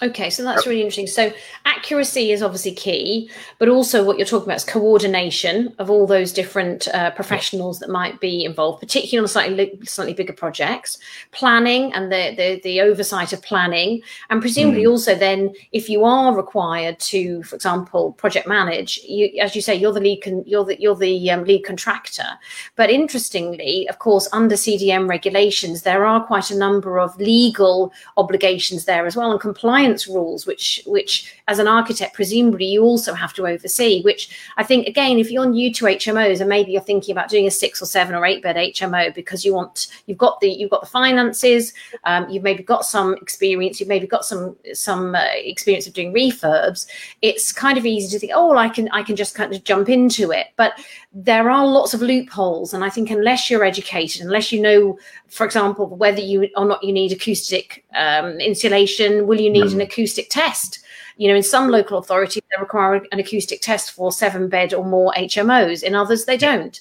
[0.03, 1.07] Okay, so that's really interesting.
[1.07, 1.33] So
[1.65, 6.33] accuracy is obviously key, but also what you're talking about is coordination of all those
[6.33, 10.99] different uh, professionals that might be involved, particularly on slightly slightly bigger projects.
[11.31, 14.91] Planning and the the, the oversight of planning, and presumably mm.
[14.91, 19.73] also then if you are required to, for example, project manage, you, as you say,
[19.73, 22.27] you're the lead con- you're the you're the um, lead contractor.
[22.75, 28.85] But interestingly, of course, under CDM regulations, there are quite a number of legal obligations
[28.85, 33.33] there as well, and compliance rules, which which as an architect presumably you also have
[33.35, 34.03] to oversee.
[34.03, 37.47] Which I think again, if you're new to HMOs and maybe you're thinking about doing
[37.47, 40.71] a six or seven or eight bed HMO because you want you've got the you've
[40.71, 41.73] got the finances,
[42.05, 46.13] um, you've maybe got some experience, you've maybe got some some uh, experience of doing
[46.13, 46.87] refurbs.
[47.23, 49.89] It's kind of easy to think, oh, I can I can just kind of jump
[49.89, 50.73] into it, but
[51.15, 54.99] there are lots of loopholes and i think unless you're educated unless you know
[55.29, 59.75] for example whether you or not you need acoustic um, insulation will you need mm.
[59.75, 60.79] an acoustic test?
[61.19, 64.85] You know in some local authorities they require an acoustic test for seven bed or
[64.85, 66.81] more hmos in others they don't.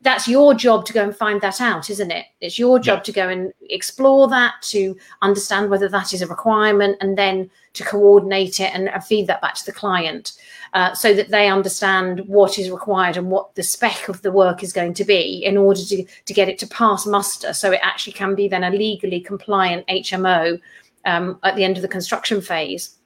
[0.00, 2.26] That's your job to go and find that out isn't it?
[2.40, 3.02] It's your job yeah.
[3.04, 7.84] to go and explore that to understand whether that is a requirement and then to
[7.84, 10.32] coordinate it and, and feed that back to the client
[10.74, 14.62] uh, so that they understand what is required and what the spec of the work
[14.62, 17.80] is going to be in order to, to get it to pass muster so it
[17.82, 20.60] actually can be then a legally compliant HMO
[21.04, 22.96] um, at the end of the construction phase.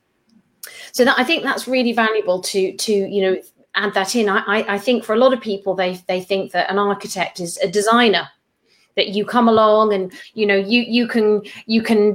[0.92, 3.42] So that I think that's really valuable to to you know
[3.74, 4.28] add that in.
[4.28, 7.56] I, I think for a lot of people they they think that an architect is
[7.58, 8.28] a designer
[8.96, 12.14] that you come along and you know you you can you can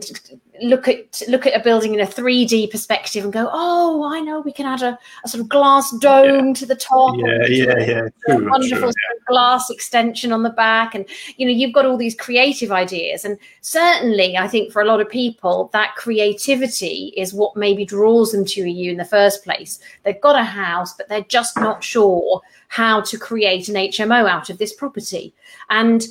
[0.61, 4.41] look at look at a building in a 3D perspective and go, oh, I know
[4.41, 6.53] we can add a, a sort of glass dome yeah.
[6.53, 7.15] to the top.
[7.17, 8.07] Yeah, yeah, yeah.
[8.25, 9.19] True, wonderful true, yeah.
[9.27, 11.05] glass extension on the back, and
[11.37, 15.01] you know you've got all these creative ideas, and certainly I think for a lot
[15.01, 19.79] of people that creativity is what maybe draws them to you in the first place.
[20.03, 24.49] They've got a house, but they're just not sure how to create an HMO out
[24.49, 25.33] of this property,
[25.69, 26.07] and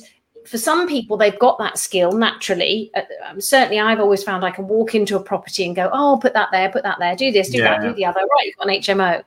[0.47, 2.89] for some people, they've got that skill naturally.
[2.95, 6.17] Uh, um, certainly, I've always found I can walk into a property and go, "Oh,
[6.21, 7.79] put that there, put that there, do this, do yeah.
[7.79, 9.23] that, do the other." Right, you've got an HMO.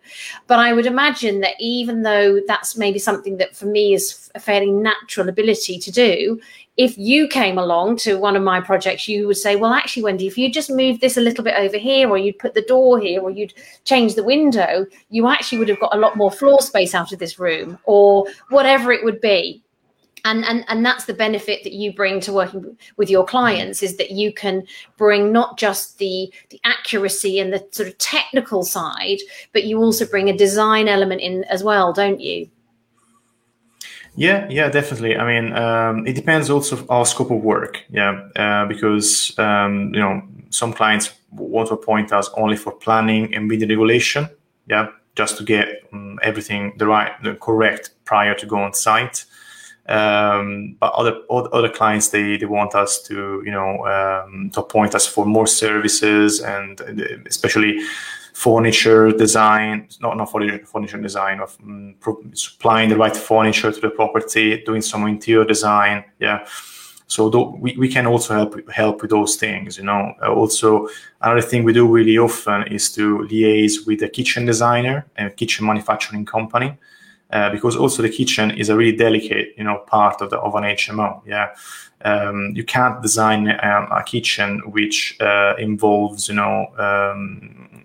[0.47, 4.41] But I would imagine that even though that's maybe something that for me is a
[4.41, 6.41] fairly natural ability to do,
[6.77, 10.27] if you came along to one of my projects, you would say, "Well, actually, Wendy,
[10.27, 12.99] if you just move this a little bit over here, or you'd put the door
[12.99, 13.53] here, or you'd
[13.85, 17.19] change the window, you actually would have got a lot more floor space out of
[17.19, 19.63] this room, or whatever it would be."
[20.25, 23.97] And and and that's the benefit that you bring to working with your clients is
[23.97, 29.19] that you can bring not just the the accuracy and the sort of technical side
[29.53, 32.49] but you also bring a design element in as well don't you?
[34.17, 35.17] Yeah yeah definitely.
[35.17, 39.93] I mean um, it depends also on our scope of work yeah uh, because um,
[39.95, 44.29] you know some clients want to appoint us only for planning and building regulation
[44.69, 49.25] yeah just to get um, everything the right the correct prior to go on site
[49.91, 54.95] um, but other other clients they, they want us to you know um, to appoint
[54.95, 56.81] us for more services and
[57.27, 57.81] especially
[58.33, 61.95] furniture design not not furniture, furniture design of um,
[62.33, 66.47] supplying the right furniture to the property doing some interior design yeah
[67.11, 67.27] So
[67.59, 69.77] we, we can also help help with those things.
[69.77, 70.87] You know, uh, also
[71.21, 75.67] another thing we do really often is to liaise with a kitchen designer and kitchen
[75.67, 76.79] manufacturing company.
[77.33, 80.55] Uh, because also the kitchen is a really delicate, you know, part of the of
[80.57, 81.23] an HMO.
[81.25, 81.55] Yeah,
[82.05, 87.85] um, you can't design um, a kitchen which uh, involves, you know, um,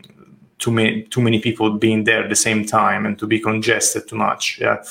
[0.57, 4.07] too many too many people being there at the same time and to be congested
[4.07, 4.59] too much.
[4.59, 4.83] Yeah.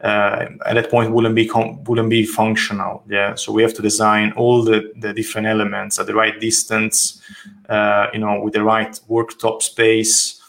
[0.00, 1.50] Uh, at that point wouldn't be
[1.86, 6.06] wouldn't be functional yeah so we have to design all the, the different elements at
[6.06, 7.22] the right distance
[7.70, 10.42] uh, you know with the right worktop space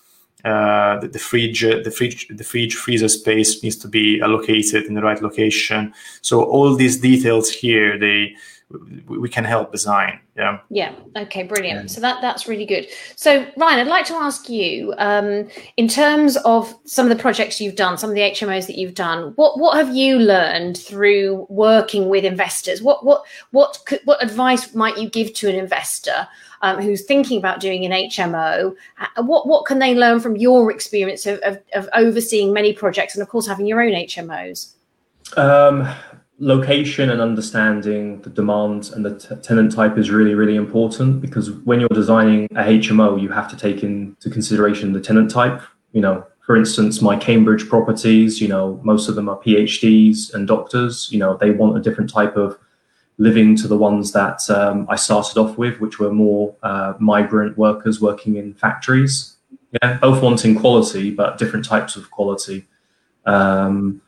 [0.46, 4.94] uh, the, the, fridge, the fridge, the fridge freezer space needs to be allocated in
[4.94, 5.94] the right location.
[6.22, 8.36] So all these details here, they
[9.08, 10.20] we can help design.
[10.36, 10.60] Yeah.
[10.70, 10.94] Yeah.
[11.16, 11.44] Okay.
[11.44, 11.92] Brilliant.
[11.92, 12.88] So that that's really good.
[13.16, 17.62] So Ryan, I'd like to ask you, um, in terms of some of the projects
[17.62, 21.46] you've done, some of the HMOs that you've done, what what have you learned through
[21.50, 22.82] working with investors?
[22.82, 26.28] What what what could, what advice might you give to an investor
[26.62, 30.72] um, who's thinking about doing an HMO, uh, what what can they learn from your
[30.72, 34.74] experience of, of, of overseeing many projects and of course having your own HMOs?
[35.38, 35.88] Um,
[36.40, 41.52] location and understanding the demand and the t- tenant type is really really important because
[41.52, 45.62] when you're designing a HMO, you have to take into consideration the tenant type.
[45.94, 50.48] You know, for instance, my Cambridge properties, you know, most of them are PhDs and
[50.48, 51.10] doctors.
[51.12, 52.60] You know, they want a different type of
[53.18, 57.58] living to the ones that um, I started off with, which were more uh, migrant
[57.58, 59.36] workers working in factories.
[59.82, 62.66] Yeah, both wanting quality, but different types of quality.
[63.26, 64.02] Um,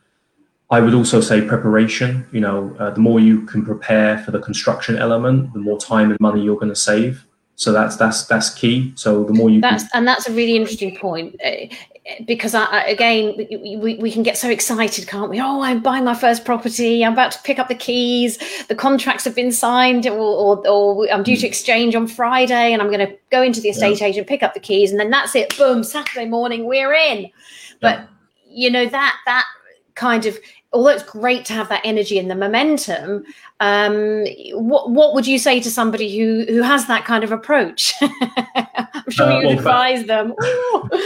[0.70, 2.26] I would also say preparation.
[2.32, 6.10] You know, uh, the more you can prepare for the construction element, the more time
[6.12, 7.26] and money you're going to save.
[7.56, 8.94] So that's that's that's key.
[8.96, 9.92] So the more you that's can...
[9.96, 11.68] and that's a really interesting point uh,
[12.26, 15.40] because I, again we, we can get so excited, can't we?
[15.40, 17.04] Oh, I'm buying my first property.
[17.04, 18.38] I'm about to pick up the keys.
[18.68, 21.48] The contracts have been signed, or or, or I'm due to hmm.
[21.48, 24.08] exchange on Friday, and I'm going to go into the estate yeah.
[24.08, 25.58] agent, pick up the keys, and then that's it.
[25.58, 25.84] Boom!
[25.84, 27.30] Saturday morning, we're in.
[27.82, 28.06] But yeah.
[28.50, 29.46] you know that that
[29.98, 30.40] kind of
[30.74, 33.26] although it's great to have that energy and the momentum,
[33.60, 37.94] um, what what would you say to somebody who who has that kind of approach?
[38.02, 40.34] I'm sure uh, you'd well, advise them.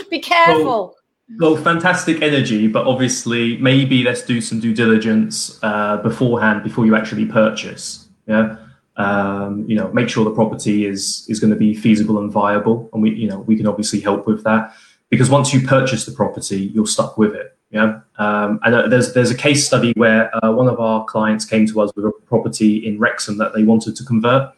[0.09, 0.65] be careful.
[0.65, 6.85] Well, well, fantastic energy, but obviously, maybe let's do some due diligence uh, beforehand before
[6.85, 8.09] you actually purchase.
[8.27, 8.57] Yeah,
[8.97, 12.89] um, you know, make sure the property is is going to be feasible and viable,
[12.91, 14.73] and we, you know, we can obviously help with that
[15.09, 17.57] because once you purchase the property, you're stuck with it.
[17.71, 21.45] Yeah, um, and uh, there's there's a case study where uh, one of our clients
[21.45, 24.53] came to us with a property in Wrexham that they wanted to convert.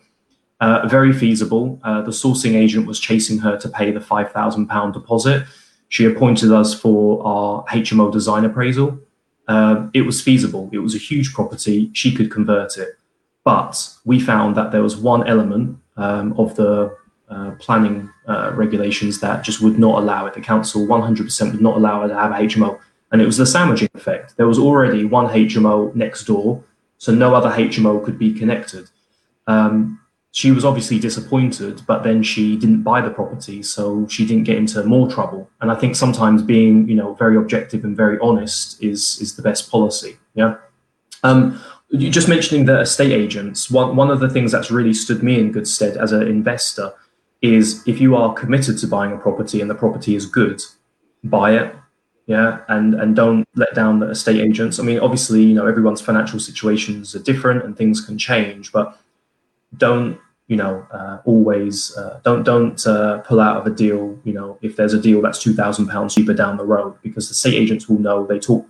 [0.60, 1.80] Uh, very feasible.
[1.84, 5.46] Uh, the sourcing agent was chasing her to pay the five thousand pound deposit.
[5.90, 9.00] She appointed us for our HMO design appraisal.
[9.48, 10.70] Um, it was feasible.
[10.74, 11.92] It was a huge property.
[11.94, 12.98] She could convert it,
[13.44, 16.98] but we found that there was one element um, of the
[17.30, 20.34] uh, planning uh, regulations that just would not allow it.
[20.34, 22.80] The council 100% would not allow her to have a HMO
[23.14, 24.36] and it was the sandwiching effect.
[24.38, 26.64] There was already one HMO next door,
[26.98, 28.90] so no other HMO could be connected.
[29.46, 30.00] Um,
[30.32, 34.58] she was obviously disappointed, but then she didn't buy the property, so she didn't get
[34.58, 35.48] into more trouble.
[35.62, 39.44] And I think sometimes being, you know, very objective and very honest is is the
[39.44, 40.18] best policy.
[40.34, 40.56] Yeah.
[41.22, 41.62] Um,
[41.96, 43.70] just mentioning the estate agents.
[43.70, 46.92] One one of the things that's really stood me in good stead as an investor
[47.44, 50.64] is if you are committed to buying a property and the property is good,
[51.24, 51.76] buy it
[52.26, 56.02] yeah and and don't let down the estate agents i mean obviously you know everyone's
[56.02, 58.98] financial situations are different and things can change but
[59.78, 64.34] don't you know uh, always uh, don't don't uh, pull out of a deal you
[64.34, 67.56] know if there's a deal that's 2000 pounds cheaper down the road because the estate
[67.56, 68.70] agents will know they talk.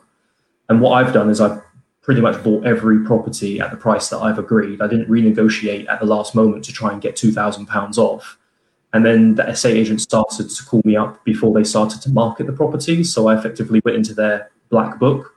[0.70, 1.62] And what i've done is i've
[2.02, 4.82] pretty much bought every property at the price that i've agreed.
[4.82, 8.38] I didn't renegotiate at the last moment to try and get 2000 pounds off
[8.94, 12.46] and then the estate agent started to call me up before they started to market
[12.46, 13.04] the property.
[13.04, 15.36] So I effectively went into their black book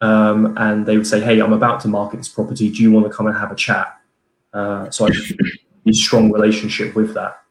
[0.00, 2.70] um, and they would say, Hey, I'm about to market this property.
[2.70, 3.98] Do you want to come and have a chat?
[4.54, 5.10] Uh, so I
[5.86, 7.42] a strong relationship with that.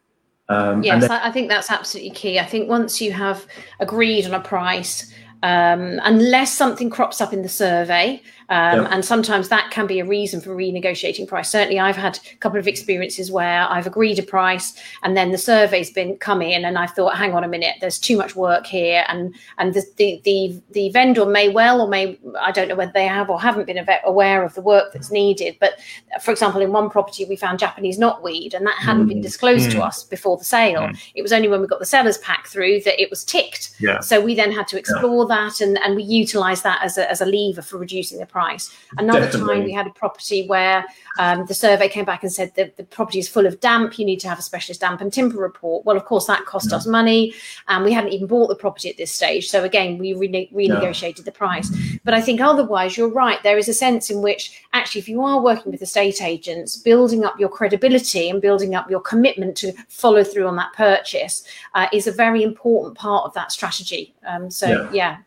[0.49, 2.39] Um, yes, then- I think that's absolutely key.
[2.39, 3.45] I think once you have
[3.79, 8.87] agreed on a price, um, unless something crops up in the survey, um.
[8.89, 11.49] And sometimes that can be a reason for renegotiating price.
[11.49, 15.37] Certainly, I've had a couple of experiences where I've agreed a price and then the
[15.37, 18.65] survey's been come in, and I thought, hang on a minute, there's too much work
[18.65, 22.75] here, and and the the the, the vendor may well or may I don't know
[22.75, 25.57] whether they have or haven't been aware of the work that's needed.
[25.59, 25.79] But
[26.21, 29.09] for example, in one property we found Japanese knotweed, and that hadn't mm.
[29.09, 29.73] been disclosed mm.
[29.73, 30.81] to us before the sale.
[30.81, 31.11] Mm.
[31.15, 33.75] It was only when we got the seller's pack through that it was ticked.
[33.79, 33.99] Yeah.
[33.99, 35.35] So we then had to explore yeah.
[35.35, 38.36] that, and and we utilised that as a as a lever for reducing the price
[38.37, 38.69] price.
[38.99, 39.55] Another Definitely.
[39.55, 40.85] time we had a property where
[41.17, 43.97] um, the survey came back and said that the property is full of damp.
[43.97, 45.85] You need to have a specialist damp and timber report.
[45.85, 47.33] Well, of course, that cost us money,
[47.67, 49.49] and we hadn't even bought the property at this stage.
[49.49, 51.67] So again, we rene- renegotiated the price.
[52.05, 53.41] But I think otherwise, you're right.
[53.41, 57.25] There is a sense in which actually, if you are working with estate agents, building
[57.25, 61.87] up your credibility and building up your commitment to follow through on that purchase uh,
[61.91, 64.13] is a very important part of that strategy.
[64.27, 64.89] Um, so Yeah.
[64.93, 65.17] yeah.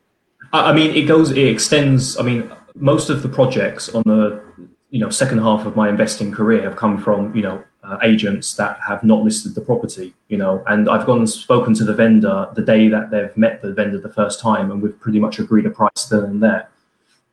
[0.52, 2.18] I mean, it goes, it extends.
[2.18, 4.42] I mean, most of the projects on the
[4.90, 8.54] you know second half of my investing career have come from you know uh, agents
[8.54, 10.14] that have not listed the property.
[10.28, 13.62] You know, and I've gone and spoken to the vendor the day that they've met
[13.62, 16.68] the vendor the first time, and we've pretty much agreed a price then and there.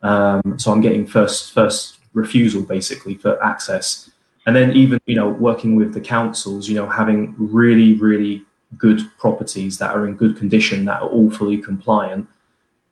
[0.01, 4.09] Um, so I'm getting first first refusal basically for access,
[4.45, 8.43] and then even you know working with the councils, you know, having really really
[8.77, 12.27] good properties that are in good condition that are all fully compliant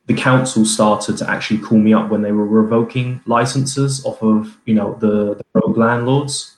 [0.08, 4.58] the council started to actually call me up when they were revoking licenses off of
[4.66, 6.56] you know the, the rogue landlords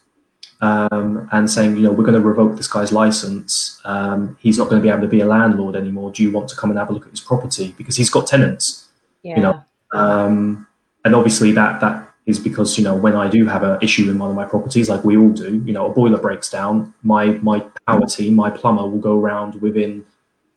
[0.61, 3.79] um, and saying you know we're going to revoke this guy's license.
[3.85, 6.11] Um, he's not going to be able to be a landlord anymore.
[6.11, 7.73] Do you want to come and have a look at his property?
[7.77, 8.87] Because he's got tenants
[9.23, 9.39] Yeah.
[9.41, 10.67] know, um,
[11.05, 14.19] and obviously that that is because you know when I do have an issue in
[14.19, 17.25] one of my properties, like we all do, you know, a boiler breaks down, my
[17.41, 20.05] my power team, my plumber will go around within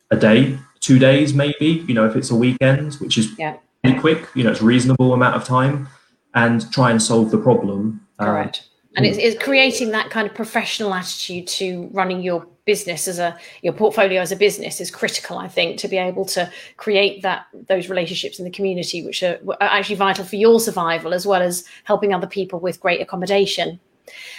[0.09, 3.55] a day, two days, maybe, you know, if it's a weekend, which is Yeah.
[3.83, 5.87] pretty quick, you know, it's a reasonable amount of time,
[6.33, 8.01] and try and solve the problem.
[8.19, 8.67] Um, Correct.
[8.97, 13.37] And it's, it's creating that kind of professional attitude to running your business as a
[13.61, 15.37] your portfolio as a business is critical.
[15.37, 19.39] I think to be able to create that those relationships in the community, which are,
[19.47, 23.79] are actually vital for your survival as well as helping other people with great accommodation.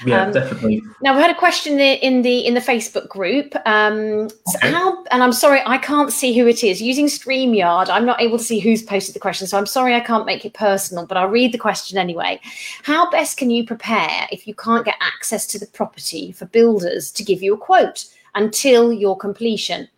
[0.04, 0.82] Yeah, Um, definitely.
[1.02, 3.54] Now we had a question in the in the Facebook group.
[3.66, 4.70] Um, so Okay.
[4.70, 7.88] How and I'm sorry I can't see who it is using Streamyard.
[7.88, 10.44] I'm not able to see who's posted the question, so I'm sorry I can't make
[10.44, 11.06] it personal.
[11.06, 12.40] But I'll read the question anyway.
[12.82, 17.10] How best can you prepare if you can't get access to the property for builders
[17.12, 19.88] to give you a quote until your completion?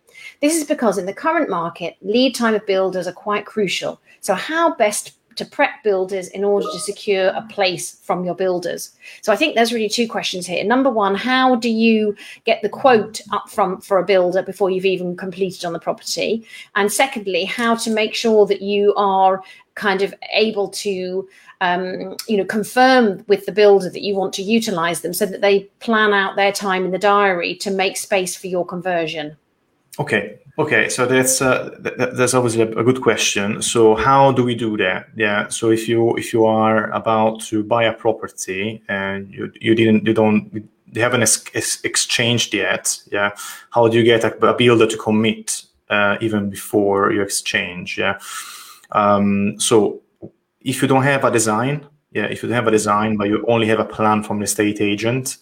[0.41, 4.01] This is because in the current market, lead time of builders are quite crucial.
[4.21, 8.91] So how best to prep builders in order to secure a place from your builders?
[9.21, 10.63] So I think there's really two questions here.
[10.63, 12.15] Number one, how do you
[12.45, 16.47] get the quote up front for a builder before you've even completed on the property?
[16.75, 19.41] And secondly, how to make sure that you are
[19.75, 21.27] kind of able to
[21.61, 25.41] um, you know confirm with the builder that you want to utilize them so that
[25.41, 29.37] they plan out their time in the diary to make space for your conversion.
[29.99, 30.39] Okay.
[30.57, 30.87] Okay.
[30.89, 33.61] So that's uh, th- th- that's obviously a, good question.
[33.61, 35.09] So how do we do that?
[35.15, 35.49] Yeah.
[35.49, 40.05] So if you if you are about to buy a property and you you didn't
[40.05, 42.97] you don't they haven't ex- exchanged yet.
[43.11, 43.31] Yeah.
[43.71, 47.97] How do you get a, a builder to commit uh, even before you exchange?
[47.97, 48.17] Yeah.
[48.91, 50.01] Um, so
[50.61, 53.45] if you don't have a design, yeah, if you don't have a design but you
[53.47, 55.37] only have a plan from the estate agent,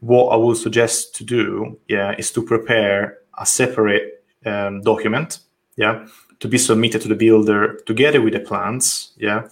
[0.00, 4.15] what I would suggest to do, yeah, is to prepare a separate
[4.46, 5.40] um, document,
[5.76, 6.06] yeah,
[6.40, 9.48] to be submitted to the builder together with the plans, yeah,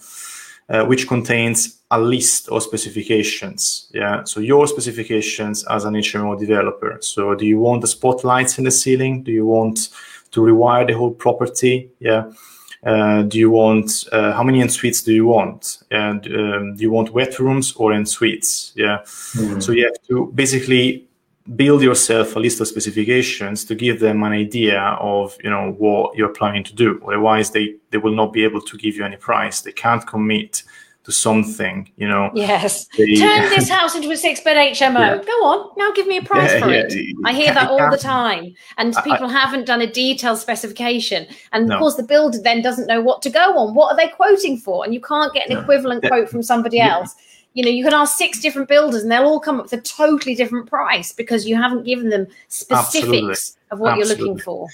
[0.69, 4.23] uh, which contains a list of specifications, yeah.
[4.23, 6.97] So your specifications as an HMO developer.
[7.01, 9.23] So do you want the spotlights in the ceiling?
[9.23, 9.89] Do you want
[10.31, 11.91] to rewire the whole property?
[11.99, 12.31] Yeah.
[12.83, 15.83] Uh, do you want uh, how many en suites do you want?
[15.89, 18.73] And um, do you want wet rooms or en suites?
[18.75, 19.03] Yeah.
[19.05, 21.07] So you have to basically
[21.55, 26.15] build yourself a list of specifications to give them an idea of you know what
[26.15, 26.99] you're planning to do.
[27.07, 29.61] Otherwise, they they will not be able to give you any price.
[29.61, 30.63] They can't commit
[31.03, 31.91] to something.
[31.97, 32.31] You know.
[32.33, 32.87] Yes.
[32.97, 34.99] They- Turn this house into a six bed HMO.
[34.99, 35.17] Yeah.
[35.23, 35.69] Go on.
[35.77, 37.15] Now give me a price Yeah, for yeah, it.
[37.25, 38.55] I hear that all the time.
[38.79, 41.27] And I- people haven't done a detailed specification.
[41.53, 41.75] And No.
[41.75, 43.75] of course, the builder then doesn't know what to go on.
[43.75, 44.83] What are they quoting for?
[44.83, 47.13] And you can't get an equivalent quote from somebody else.
[47.55, 49.81] You know, you can ask six different builders and they'll all come up with a
[49.81, 53.35] totally different price because you haven't given them specifics Absolutely.
[53.71, 54.67] of what you're looking for.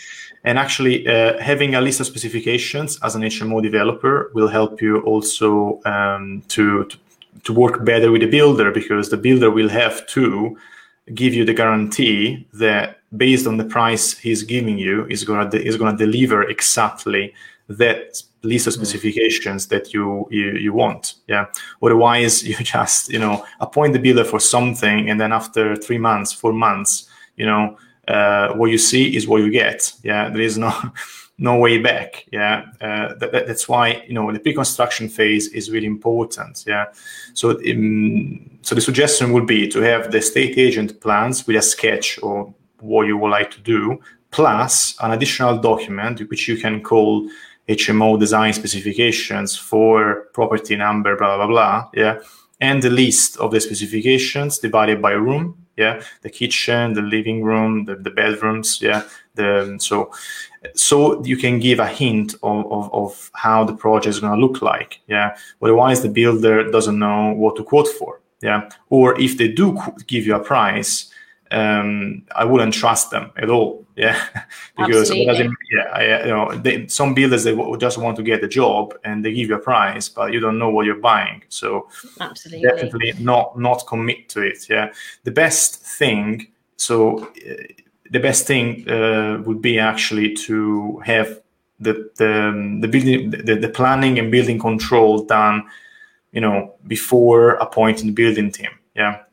[0.43, 4.99] And actually, uh, having a list of specifications as an HMO developer will help you
[5.01, 6.97] also um, to, to
[7.43, 10.57] to work better with the builder because the builder will have to
[11.13, 15.65] give you the guarantee that based on the price he's giving you, is gonna de-
[15.65, 17.33] is gonna deliver exactly
[17.77, 21.15] that list of specifications that you, you you want.
[21.27, 21.45] Yeah.
[21.81, 26.33] Otherwise, you just you know appoint the builder for something, and then after three months,
[26.33, 29.93] four months, you know uh, what you see is what you get.
[30.03, 30.71] Yeah, there is no
[31.37, 32.25] no way back.
[32.31, 36.63] Yeah, uh, that, that- that's why you know the pre-construction phase is really important.
[36.67, 36.85] Yeah,
[37.33, 41.61] so um, so the suggestion would be to have the state agent plans with a
[41.61, 43.99] sketch or what you would like to do,
[44.31, 47.29] plus an additional document which you can call
[47.67, 51.89] HMO design specifications for property number, blah blah blah.
[51.93, 52.19] Yeah,
[52.59, 55.57] and the list of the specifications divided by room.
[55.77, 58.81] Yeah, the kitchen, the living room, the, the bedrooms.
[58.81, 59.03] Yeah,
[59.35, 60.11] the so
[60.75, 64.45] so you can give a hint of, of, of how the project is going to
[64.45, 64.99] look like.
[65.07, 68.21] Yeah, otherwise the builder doesn't know what to quote for.
[68.41, 71.10] Yeah, or if they do give you a price
[71.51, 73.85] um, I wouldn't trust them at all.
[73.95, 74.17] Yeah,
[74.77, 78.93] because yeah, I, you know, they, some builders they just want to get the job
[79.03, 81.43] and they give you a price, but you don't know what you're buying.
[81.49, 81.89] So
[82.19, 84.69] absolutely, definitely not not commit to it.
[84.69, 84.91] Yeah,
[85.23, 86.47] the best thing.
[86.77, 87.53] So uh,
[88.09, 91.41] the best thing uh, would be actually to have
[91.79, 95.63] the the the building the, the planning and building control done.
[96.31, 98.69] You know, before appointing the building team.
[98.95, 99.23] Yeah,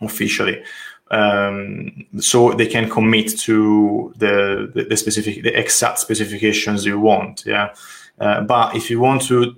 [0.00, 0.62] officially
[1.10, 7.44] um, so they can commit to the, the, the specific the exact specifications you want
[7.46, 7.72] yeah?
[8.18, 9.54] Uh, but if you want to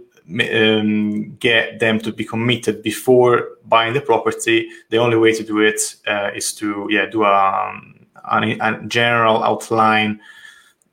[0.52, 5.60] um, get them to be committed before buying the property the only way to do
[5.60, 7.80] it uh, is to yeah do a,
[8.30, 10.20] a, a general outline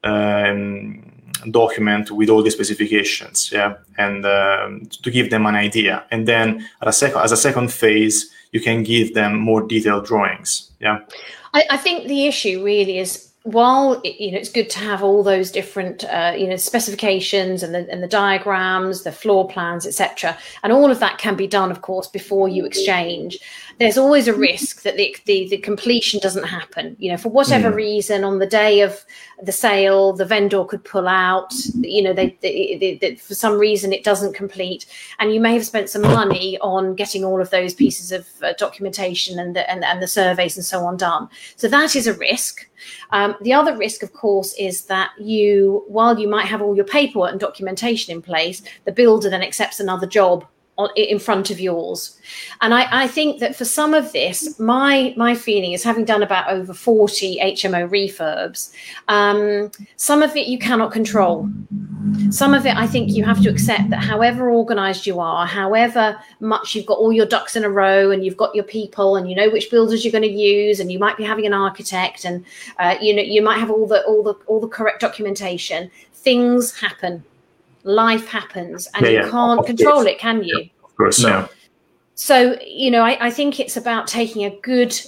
[0.06, 1.12] um,
[1.52, 3.76] document with all the specifications yeah?
[3.98, 6.06] And um, to give them an idea.
[6.12, 10.72] And then a second as a second phase you can give them more detailed drawings.
[10.80, 11.00] Yeah.
[11.54, 15.24] I, I think the issue really is while you know it's good to have all
[15.24, 20.38] those different uh, you know specifications and the and the diagrams, the floor plans, etc.,
[20.64, 23.38] and all of that can be done, of course, before you exchange
[23.80, 26.96] there's always a risk that the, the, the completion doesn't happen.
[27.00, 27.76] You know, for whatever mm.
[27.76, 29.04] reason, on the day of
[29.44, 31.54] the sale, the vendor could pull out.
[31.82, 34.86] You know, they, they, they, for some reason it doesn't complete,
[35.20, 38.54] and you may have spent some money on getting all of those pieces of uh,
[38.58, 41.28] documentation and the and, and the surveys and so on done.
[41.58, 42.70] So that is a risk.
[43.12, 46.86] Um, the other risk, of course, is that you, while you might have all your
[46.86, 50.46] paperwork and documentation in place, the builder then accepts another job
[50.96, 52.20] in front of yours.
[52.62, 56.22] And I, I, think that for some of this my my feeling is having done
[56.22, 58.74] about over 40 hmo refurbs
[59.08, 61.50] um, some of it you cannot control.
[62.30, 66.18] Some of it i think you have to accept that however organized you are however
[66.40, 69.30] much you've got all your ducks in a row and you've got your people and
[69.30, 72.26] you know which builders you're going to use and you might be having an architect
[72.26, 72.44] and
[72.80, 76.78] uh, you know you might have all the all the all the correct documentation things
[76.80, 77.24] happen
[77.86, 79.30] life happens and yeah, you yeah.
[79.30, 80.70] can't control it, can you?
[80.84, 81.48] Of course, no.
[82.16, 85.00] So, you know, I, I think it's about taking a good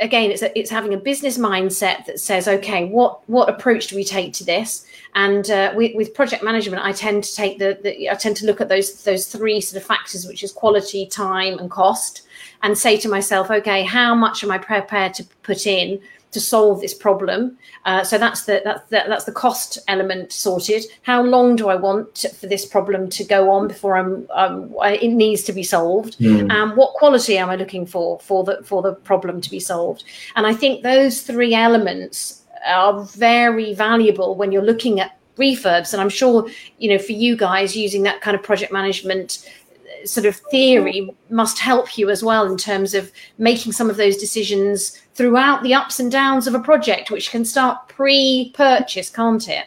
[0.00, 3.96] again it's a, it's having a business mindset that says okay what what approach do
[3.96, 7.78] we take to this and uh, with, with, project management i tend to take the,
[7.82, 11.06] the, i tend to look at those those three sort of factors which is quality
[11.06, 12.22] time and cost
[12.62, 15.98] and say to myself okay how much am i prepared to put in
[16.36, 17.56] to solve this problem.
[17.86, 20.84] Uh, so that's the that's the, that's the cost element sorted.
[21.00, 24.74] How long do I want to, for this problem to go on before I'm um,
[24.82, 26.18] it needs to be solved?
[26.18, 26.52] Mm.
[26.52, 30.04] And what quality am I looking for for the for the problem to be solved?
[30.36, 35.94] And I think those three elements are very valuable when you're looking at refurbs.
[35.94, 36.46] And I'm sure
[36.78, 39.48] you know for you guys using that kind of project management
[40.06, 44.16] sort of theory must help you as well in terms of making some of those
[44.16, 49.66] decisions throughout the ups and downs of a project, which can start pre-purchase, can't it?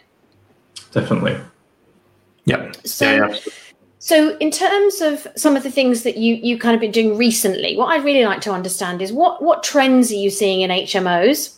[0.92, 1.40] Definitely.
[2.46, 2.72] Yeah.
[2.84, 3.40] So, yeah, yeah.
[4.00, 7.18] so in terms of some of the things that you you kind of been doing
[7.18, 10.72] recently, what I'd really like to understand is what what trends are you seeing in
[10.72, 11.56] HMOs?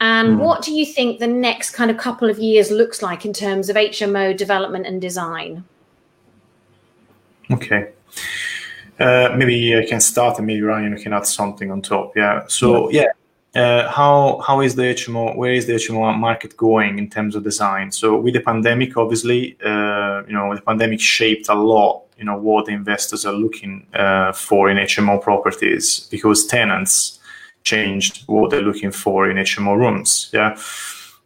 [0.00, 0.38] And mm.
[0.38, 3.68] what do you think the next kind of couple of years looks like in terms
[3.68, 5.64] of HMO development and design?
[7.50, 7.90] Okay.
[8.98, 12.12] Uh, maybe I can start and maybe Ryan can add something on top.
[12.14, 12.44] Yeah.
[12.46, 13.08] So yeah,
[13.54, 15.36] uh, how how is the HMO?
[15.36, 17.92] Where is the HMO market going in terms of design?
[17.92, 22.02] So with the pandemic, obviously, uh, you know, the pandemic shaped a lot.
[22.16, 27.18] You know what the investors are looking uh, for in HMO properties because tenants
[27.64, 30.30] changed what they're looking for in HMO rooms.
[30.32, 30.56] Yeah,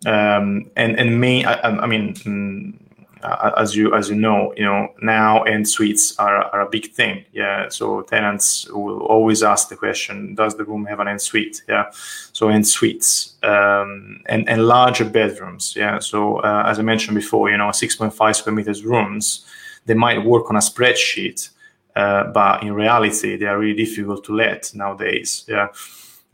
[0.06, 2.80] um, and and me, I, I mean.
[3.26, 6.92] Uh, as you as you know, you know now en suites are, are a big
[6.92, 7.24] thing.
[7.32, 11.62] Yeah, so tenants will always ask the question: Does the room have an en suite?
[11.68, 11.90] Yeah,
[12.32, 15.74] so en suites um, and and larger bedrooms.
[15.74, 19.44] Yeah, so uh, as I mentioned before, you know, 6.5 square meters rooms,
[19.86, 21.48] they might work on a spreadsheet,
[21.96, 25.44] uh, but in reality, they are really difficult to let nowadays.
[25.48, 25.68] Yeah.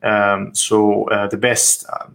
[0.03, 2.07] Um, so uh, the best uh,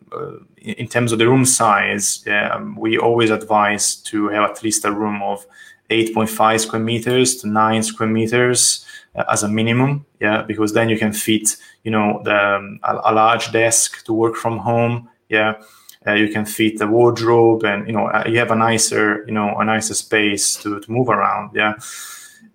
[0.58, 4.92] in terms of the room size, um, we always advise to have at least a
[4.92, 5.46] room of
[5.90, 8.86] 8.5 square meters to 9 square meters
[9.16, 10.06] uh, as a minimum.
[10.20, 14.14] Yeah, because then you can fit, you know, the, um, a, a, large desk to
[14.14, 15.10] work from home.
[15.30, 15.62] Yeah.
[16.08, 19.34] uh, you can fit the wardrobe and you know uh, you have a nicer you
[19.34, 21.74] know a nicer space to, to move around yeah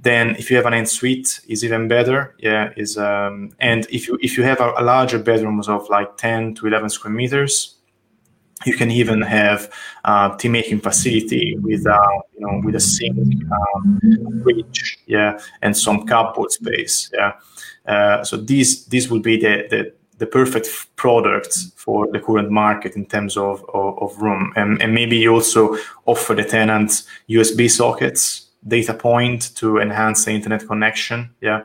[0.03, 4.19] then if you have an ensuite is even better yeah is um, and if you
[4.21, 7.77] if you have a, a larger bedrooms of like 10 to 11 square meters
[8.67, 9.73] you can even have
[10.05, 15.77] uh, tea making facility with uh, you know with a sink, um, fridge, yeah, and
[15.77, 17.33] some cupboard space, yeah.
[17.87, 22.95] Uh, so these these will be the, the the perfect products for the current market
[22.95, 24.53] in terms of, of, of room.
[24.55, 25.77] And, and, maybe you also
[26.07, 31.31] offer the tenants USB sockets, data point to enhance the internet connection.
[31.41, 31.63] Yeah.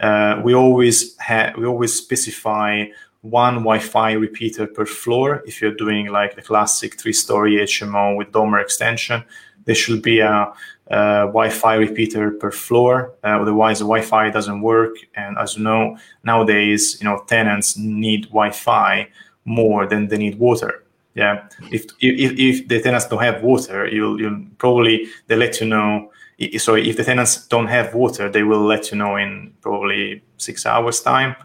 [0.00, 2.84] Uh, we always have we always specify
[3.22, 5.42] one Wi-Fi repeater per floor.
[5.46, 9.22] If you're doing like the classic three-story HMO with dormer extension,
[9.64, 10.52] there should be a,
[10.88, 13.14] a Wi-Fi repeater per floor.
[13.22, 14.96] Uh, otherwise, the Wi-Fi doesn't work.
[15.14, 19.08] And as you know, nowadays, you know, tenants need Wi-Fi
[19.44, 20.82] more than they need water.
[21.14, 25.66] Yeah, if if, if the tenants don't have water, you'll you'll probably they let you
[25.66, 26.10] know.
[26.58, 30.66] So if the tenants don't have water, they will let you know in probably six
[30.66, 31.36] hours time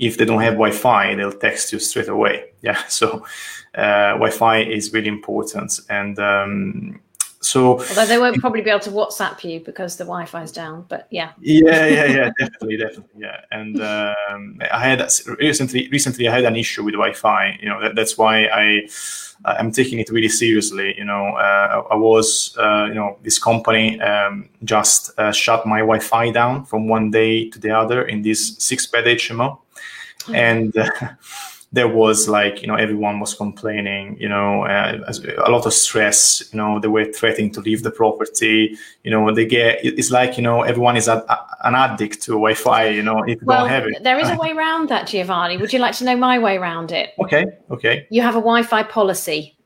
[0.00, 2.46] if they don't have Wi-Fi, they'll text you straight away.
[2.62, 3.24] Yeah, so
[3.74, 7.00] uh, Wi-Fi is really important, and um,
[7.40, 10.84] so although they won't probably be able to WhatsApp you because the Wi-Fi is down,
[10.88, 13.40] but yeah, yeah, yeah, yeah, definitely, definitely, yeah.
[13.50, 17.58] And um, I had recently, recently I had an issue with Wi-Fi.
[17.62, 18.88] You know, that, that's why I.
[19.42, 20.94] I'm taking it really seriously.
[20.98, 25.78] You know, uh, I was, uh, you know, this company um, just uh, shut my
[25.78, 29.58] Wi-Fi down from one day to the other in this six-bed HMO
[30.34, 30.90] and uh,
[31.72, 34.98] there was like you know everyone was complaining you know uh,
[35.46, 39.32] a lot of stress you know they were threatening to leave the property you know
[39.32, 43.02] they get it's like you know everyone is a, a, an addict to wi-fi you
[43.02, 44.02] know if well, don't have it.
[44.02, 45.56] there is a way around that giovanni.
[45.56, 47.10] Would you like to know my way around it?
[47.20, 48.06] Okay okay.
[48.10, 49.56] You have a wi-fi policy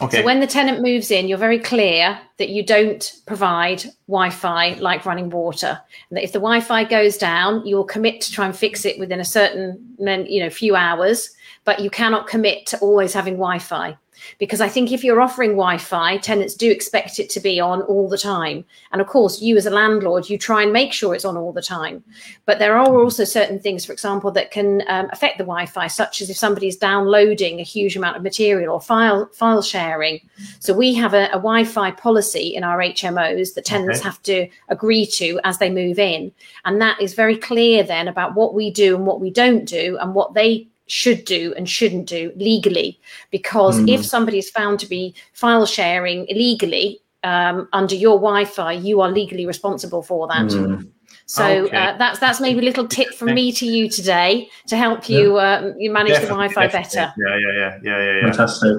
[0.00, 0.18] Okay.
[0.18, 5.04] So when the tenant moves in, you're very clear that you don't provide Wi-Fi like
[5.04, 8.56] running water, and that if the Wi-Fi goes down, you will commit to try and
[8.56, 11.30] fix it within a certain, you know, few hours,
[11.64, 13.96] but you cannot commit to always having Wi-Fi
[14.38, 18.08] because I think if you're offering Wi-Fi, tenants do expect it to be on all
[18.08, 18.64] the time.
[18.92, 21.52] And of course, you as a landlord, you try and make sure it's on all
[21.52, 22.04] the time.
[22.46, 26.20] But there are also certain things, for example, that can um, affect the Wi-Fi, such
[26.20, 30.20] as if somebody's downloading a huge amount of material or file file sharing.
[30.60, 34.08] So we have a, a Wi-Fi policy in our HMOs that tenants okay.
[34.08, 36.32] have to agree to as they move in,
[36.64, 39.98] and that is very clear then about what we do and what we don't do
[40.00, 42.98] and what they should do and shouldn't do legally.
[43.30, 43.88] Because mm.
[43.88, 49.10] if somebody is found to be file sharing illegally um, under your Wi-Fi, you are
[49.10, 50.46] legally responsible for that.
[50.46, 50.90] Mm.
[51.26, 51.76] So okay.
[51.76, 55.36] uh, that's that's maybe a little tip from me to you today to help you
[55.36, 55.42] yeah.
[55.42, 57.12] uh, you manage definitely, the Wi-Fi better.
[57.18, 58.20] Yeah, yeah, yeah, yeah, yeah, yeah.
[58.22, 58.76] Fantastic.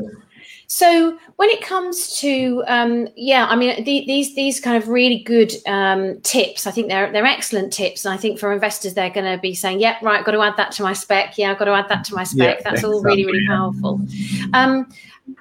[0.71, 5.23] So when it comes to um, yeah, I mean the, these these kind of really
[5.23, 9.09] good um, tips, I think they're they're excellent tips, and I think for investors they're
[9.09, 11.39] going to be saying, yeah, right, got to add that to my spec.
[11.39, 12.59] Yeah, I've got to add that to my spec.
[12.59, 13.99] Yeah, That's all really really powerful.
[14.53, 14.87] Um,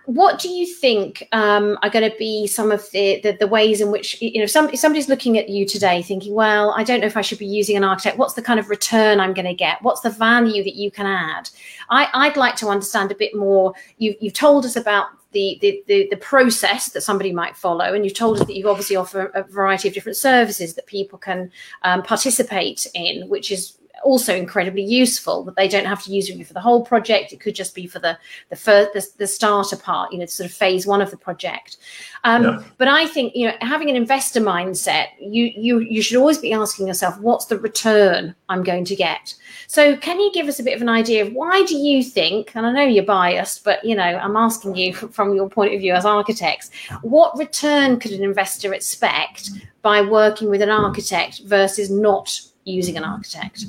[0.06, 3.80] what do you think um, are going to be some of the, the, the ways
[3.80, 7.06] in which you know some, somebody's looking at you today thinking well i don't know
[7.06, 9.54] if i should be using an architect what's the kind of return i'm going to
[9.54, 11.48] get what's the value that you can add
[11.90, 15.82] I, would like to understand a bit more you, you've told us about the, the,
[15.86, 17.92] the, the, process that somebody might follow.
[17.92, 21.18] And you've told us that you obviously offer a variety of different services that people
[21.18, 21.50] can
[21.82, 26.44] um, participate in, which is also incredibly useful that they don't have to use you
[26.44, 27.32] for the whole project.
[27.32, 28.18] It could just be for the
[28.50, 31.76] the first the, the starter part you know sort of phase one of the project.
[32.24, 32.62] Um, yeah.
[32.78, 36.52] but i think you know having an investor mindset you you you should always be
[36.52, 39.34] asking yourself what's the return i'm going to get?
[39.66, 42.52] So, can you give us a bit of an idea of why do you think,
[42.54, 45.80] and I know you're biased, but you know, I'm asking you from your point of
[45.80, 46.70] view as architects,
[47.02, 49.50] what return could an investor expect
[49.82, 53.64] by working with an architect versus not using an architect?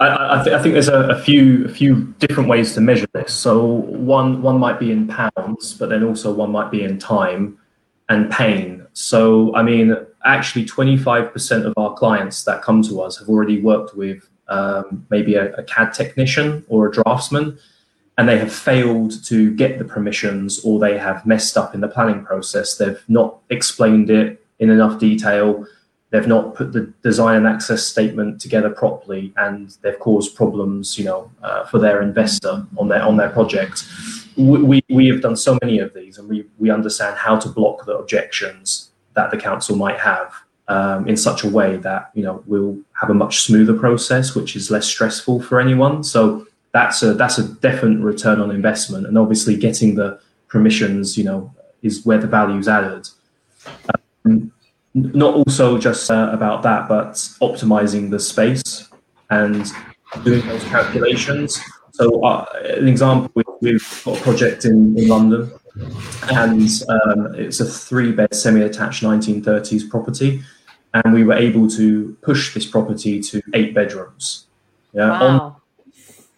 [0.00, 3.08] I, I, th- I, think there's a, a, few a few different ways to measure
[3.14, 3.32] this.
[3.34, 7.58] So one one might be in pounds, but then also one might be in time
[8.08, 8.86] and pain.
[8.92, 13.96] So I mean, actually, 25% of our clients that come to us have already worked
[13.96, 17.58] with um, maybe a, a, CAD technician or a draftsman,
[18.16, 21.88] and they have failed to get the permissions or they have messed up in the
[21.88, 22.76] planning process.
[22.76, 25.66] They've not explained it in enough detail.
[26.10, 31.04] They've not put the design and access statement together properly, and they've caused problems, you
[31.04, 33.84] know, uh, for their investor on their on their project.
[34.36, 37.84] We, we, have done so many of these, and we we understand how to block
[37.84, 40.32] the objections that the council might have
[40.68, 44.56] um, in such a way that you know we'll have a much smoother process, which
[44.56, 46.04] is less stressful for anyone.
[46.04, 49.06] So that's a that's a definite return on investment.
[49.06, 51.52] And obviously, getting the permissions, you know,
[51.82, 53.08] is where the value's added.
[54.24, 54.52] Um,
[55.14, 58.88] not also just uh, about that, but optimizing the space
[59.30, 59.66] and
[60.24, 61.60] doing those calculations.
[61.92, 63.30] So, uh, an example,
[63.60, 65.50] we've got a project in, in London,
[66.30, 70.42] and um, it's a three bed semi attached 1930s property.
[70.94, 74.46] And we were able to push this property to eight bedrooms.
[74.94, 75.60] Yeah, wow.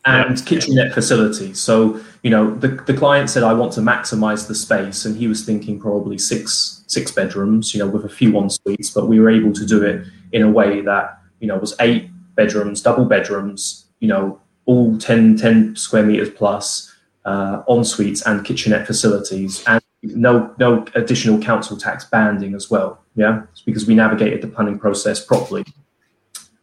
[0.04, 1.60] on, and kitchenette facilities.
[1.60, 5.04] So, you know, the, the client said, I want to maximize the space.
[5.04, 8.90] And he was thinking probably six, six bedrooms, you know, with a few en suites,
[8.90, 12.10] but we were able to do it in a way that, you know, was eight
[12.34, 16.94] bedrooms, double bedrooms, you know, all 10, 10 square meters plus,
[17.24, 19.64] uh, en suites and kitchenette facilities.
[19.66, 23.02] And no, no additional council tax banding as well.
[23.14, 23.42] Yeah.
[23.52, 25.64] It's because we navigated the planning process properly.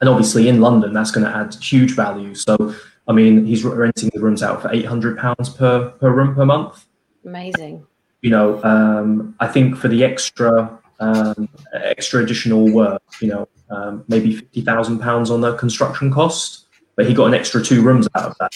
[0.01, 2.35] And obviously in London, that's going to add huge value.
[2.35, 2.75] So
[3.07, 6.45] I mean, he's renting the rooms out for eight hundred pounds per per room per
[6.45, 6.85] month.
[7.25, 7.85] Amazing.
[8.21, 14.03] You know, um, I think for the extra um, extra additional work, you know, um,
[14.07, 18.07] maybe fifty thousand pounds on the construction cost, but he got an extra two rooms
[18.15, 18.51] out of that.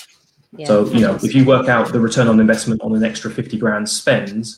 [0.57, 3.31] Yeah, so you know, if you work out the return on investment on an extra
[3.31, 4.57] fifty grand spend,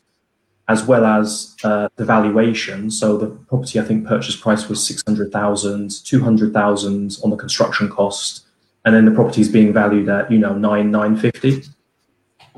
[0.68, 2.90] as well as uh, the valuation.
[2.90, 8.43] So the property, I think, purchase price was 600,000, 200,000 on the construction cost,
[8.84, 11.62] and then the property is being valued at you know nine nine fifty.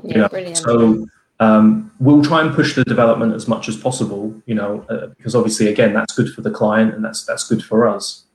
[0.03, 0.29] Yeah, you know?
[0.29, 0.57] brilliant.
[0.57, 1.07] So
[1.39, 5.35] um, we'll try and push the development as much as possible, you know, uh, because
[5.35, 8.25] obviously again that's good for the client and that's that's good for us.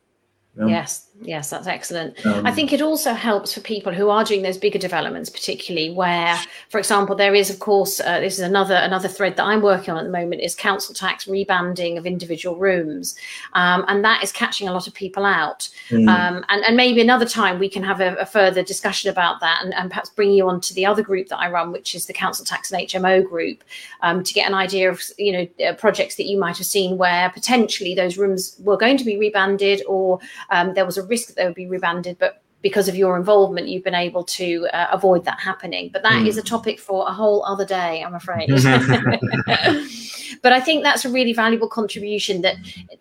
[0.54, 0.68] You know?
[0.68, 2.24] Yes, Yes, that's excellent.
[2.26, 5.90] Um, I think it also helps for people who are doing those bigger developments, particularly
[5.90, 6.36] where,
[6.68, 9.94] for example, there is, of course, uh, this is another another thread that I'm working
[9.94, 13.14] on at the moment is council tax rebanding of individual rooms,
[13.52, 15.68] um, and that is catching a lot of people out.
[15.90, 16.08] Mm.
[16.08, 19.60] Um, and, and maybe another time we can have a, a further discussion about that,
[19.62, 22.06] and, and, perhaps bring you on to the other group that I run, which is
[22.06, 23.62] the council tax and HMO group,
[24.00, 26.98] um, to get an idea of you know uh, projects that you might have seen
[26.98, 30.18] where potentially those rooms were going to be rebanded, or
[30.50, 33.68] um, there was a risk that they would be rebanded, but because of your involvement,
[33.68, 35.90] you've been able to uh, avoid that happening.
[35.92, 36.28] But that mm.
[36.28, 38.48] is a topic for a whole other day, I'm afraid.
[40.42, 42.40] but I think that's a really valuable contribution.
[42.42, 42.56] That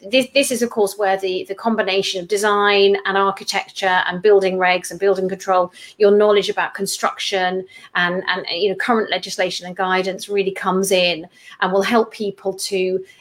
[0.09, 4.57] this, this is, of course, where the the combination of design and architecture and building
[4.57, 9.75] regs and building control, your knowledge about construction and and you know current legislation and
[9.77, 11.27] guidance really comes in
[11.61, 12.77] and will help people to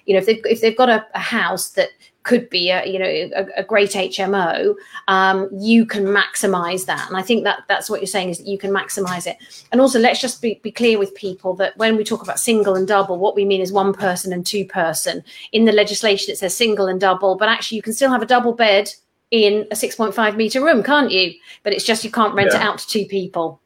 [0.06, 1.90] you know if they've if they've got a, a house that
[2.30, 4.76] could be a you know a, a great HMO,
[5.08, 7.08] um, you can maximize that.
[7.08, 9.36] And I think that that's what you're saying is that you can maximize it.
[9.72, 12.76] And also, let's just be, be clear with people that when we talk about single
[12.76, 15.24] and double, what we mean is one person and two person.
[15.50, 18.26] In the legislation, it says single and double, but actually, you can still have a
[18.26, 18.94] double bed
[19.32, 21.34] in a 6.5 meter room, can't you?
[21.64, 22.60] But it's just you can't rent yeah.
[22.60, 23.60] it out to two people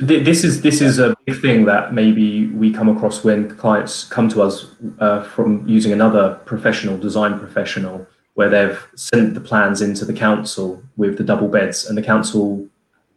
[0.00, 4.28] this is this is a big thing that maybe we come across when clients come
[4.30, 4.66] to us
[4.98, 8.06] uh, from using another professional design professional
[8.40, 12.66] where they've sent the plans into the council with the double beds and the council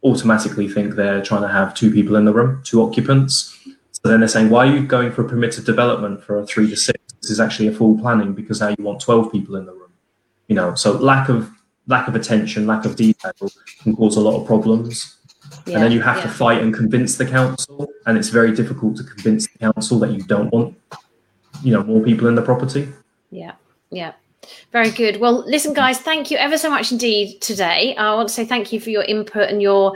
[0.03, 3.57] automatically think they're trying to have two people in the room two occupants.
[3.93, 6.69] So then they're saying why are you going for a permitted development for a three
[6.69, 6.99] to six?
[7.21, 9.93] This is actually a full planning because now you want 12 people in the room.
[10.49, 11.49] You know so lack of
[11.87, 13.31] lack of attention lack of detail
[13.81, 15.15] can cause a lot of problems.
[15.65, 16.23] Yeah, and then you have yeah.
[16.23, 20.11] to fight and convince the council and it's very difficult to convince the council that
[20.11, 20.77] you don't want
[21.63, 22.89] you know more people in the property.
[23.31, 23.53] Yeah
[23.93, 24.13] yeah
[24.71, 25.17] very good.
[25.17, 27.95] Well, listen, guys, thank you ever so much indeed today.
[27.95, 29.95] I want to say thank you for your input and your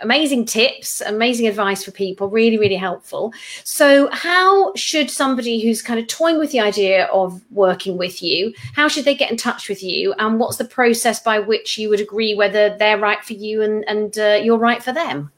[0.00, 3.32] amazing tips, amazing advice for people, really, really helpful.
[3.64, 8.52] So, how should somebody who's kind of toying with the idea of working with you,
[8.74, 10.14] how should they get in touch with you?
[10.18, 13.84] And what's the process by which you would agree whether they're right for you and,
[13.88, 15.30] and uh, you're right for them?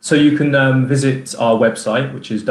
[0.00, 2.44] So, you can um, visit our website, which is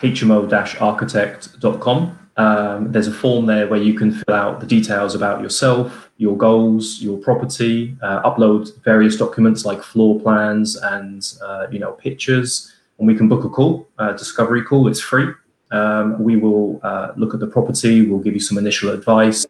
[0.00, 2.18] www.hmo-architect.com.
[2.38, 6.36] Um, there's a form there where you can fill out the details about yourself, your
[6.36, 12.74] goals, your property, uh, upload various documents like floor plans and uh, you know pictures,
[12.98, 14.86] and we can book a call, a discovery call.
[14.86, 15.32] It's free.
[15.70, 18.02] Um, we will uh, look at the property.
[18.02, 19.46] We'll give you some initial advice,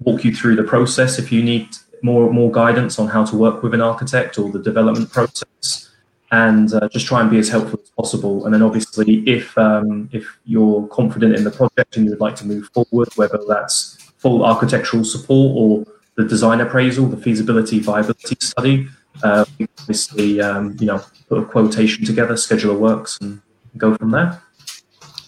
[0.00, 1.68] walk you through the process if you need
[2.02, 5.90] more more guidance on how to work with an architect or the development process
[6.34, 8.44] and uh, just try and be as helpful as possible.
[8.44, 12.34] And then obviously, if um, if you're confident in the project and you would like
[12.36, 18.36] to move forward, whether that's full architectural support or the design appraisal, the feasibility viability
[18.40, 18.88] study,
[19.22, 19.44] uh,
[19.78, 23.40] obviously um, you know put a quotation together, schedule of works, and
[23.76, 24.42] go from there.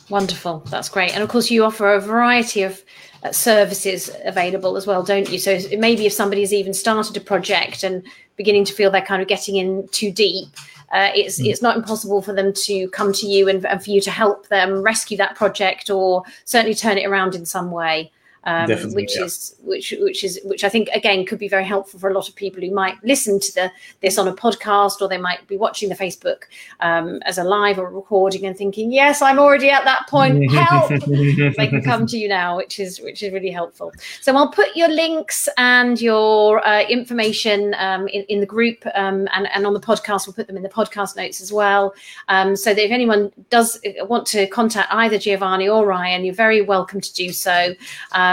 [0.09, 0.61] Wonderful.
[0.71, 1.15] That's great.
[1.15, 2.83] And of course, you offer a variety of
[3.23, 5.39] uh, services available as well, don't you?
[5.39, 8.03] So maybe if somebody's even started a project and
[8.37, 10.49] beginning to feel they're kind of getting in too deep,
[10.93, 11.47] uh, it's mm.
[11.47, 14.49] it's not impossible for them to come to you and, and, for you to help
[14.49, 18.11] them rescue that project or certainly turn it around in some way
[18.47, 19.25] um, which yeah.
[19.25, 22.29] is which which is which I think again could be very helpful for a lot
[22.29, 25.57] of people who might listen to the this on a podcast or they might be
[25.57, 26.45] watching the Facebook
[26.79, 30.51] um, as a live or recording and thinking, yes, I'm already at that point.
[30.57, 30.89] Help!
[31.07, 33.93] they can come to you now, which is which is really helpful.
[34.21, 39.29] So I'll put your links and your uh, information um, in, in the group um,
[39.35, 40.27] and and on the podcast.
[40.27, 41.95] We'll put them in the podcast notes as well.
[42.29, 46.63] Um, so that if anyone does want to contact either Giovanni or Ryan, you're very
[46.63, 47.75] welcome to do so.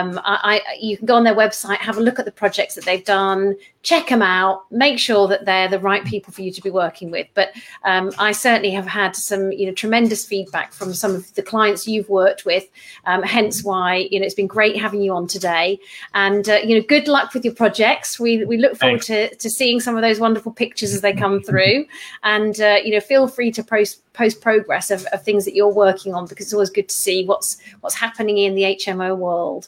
[0.03, 2.75] Um, I, I, you can go on their website, have a look at the projects
[2.75, 6.51] that they've done, check them out, make sure that they're the right people for you
[6.51, 7.27] to be working with.
[7.33, 7.51] But
[7.83, 11.87] um, I certainly have had some, you know, tremendous feedback from some of the clients
[11.87, 12.67] you've worked with.
[13.05, 15.79] Um, hence why, you know, it's been great having you on today.
[16.13, 18.19] And uh, you know, good luck with your projects.
[18.19, 21.41] We we look forward to to seeing some of those wonderful pictures as they come
[21.41, 21.85] through.
[22.23, 25.73] And uh, you know, feel free to post post progress of, of things that you're
[25.73, 29.67] working on because it's always good to see what's what's happening in the HMO world.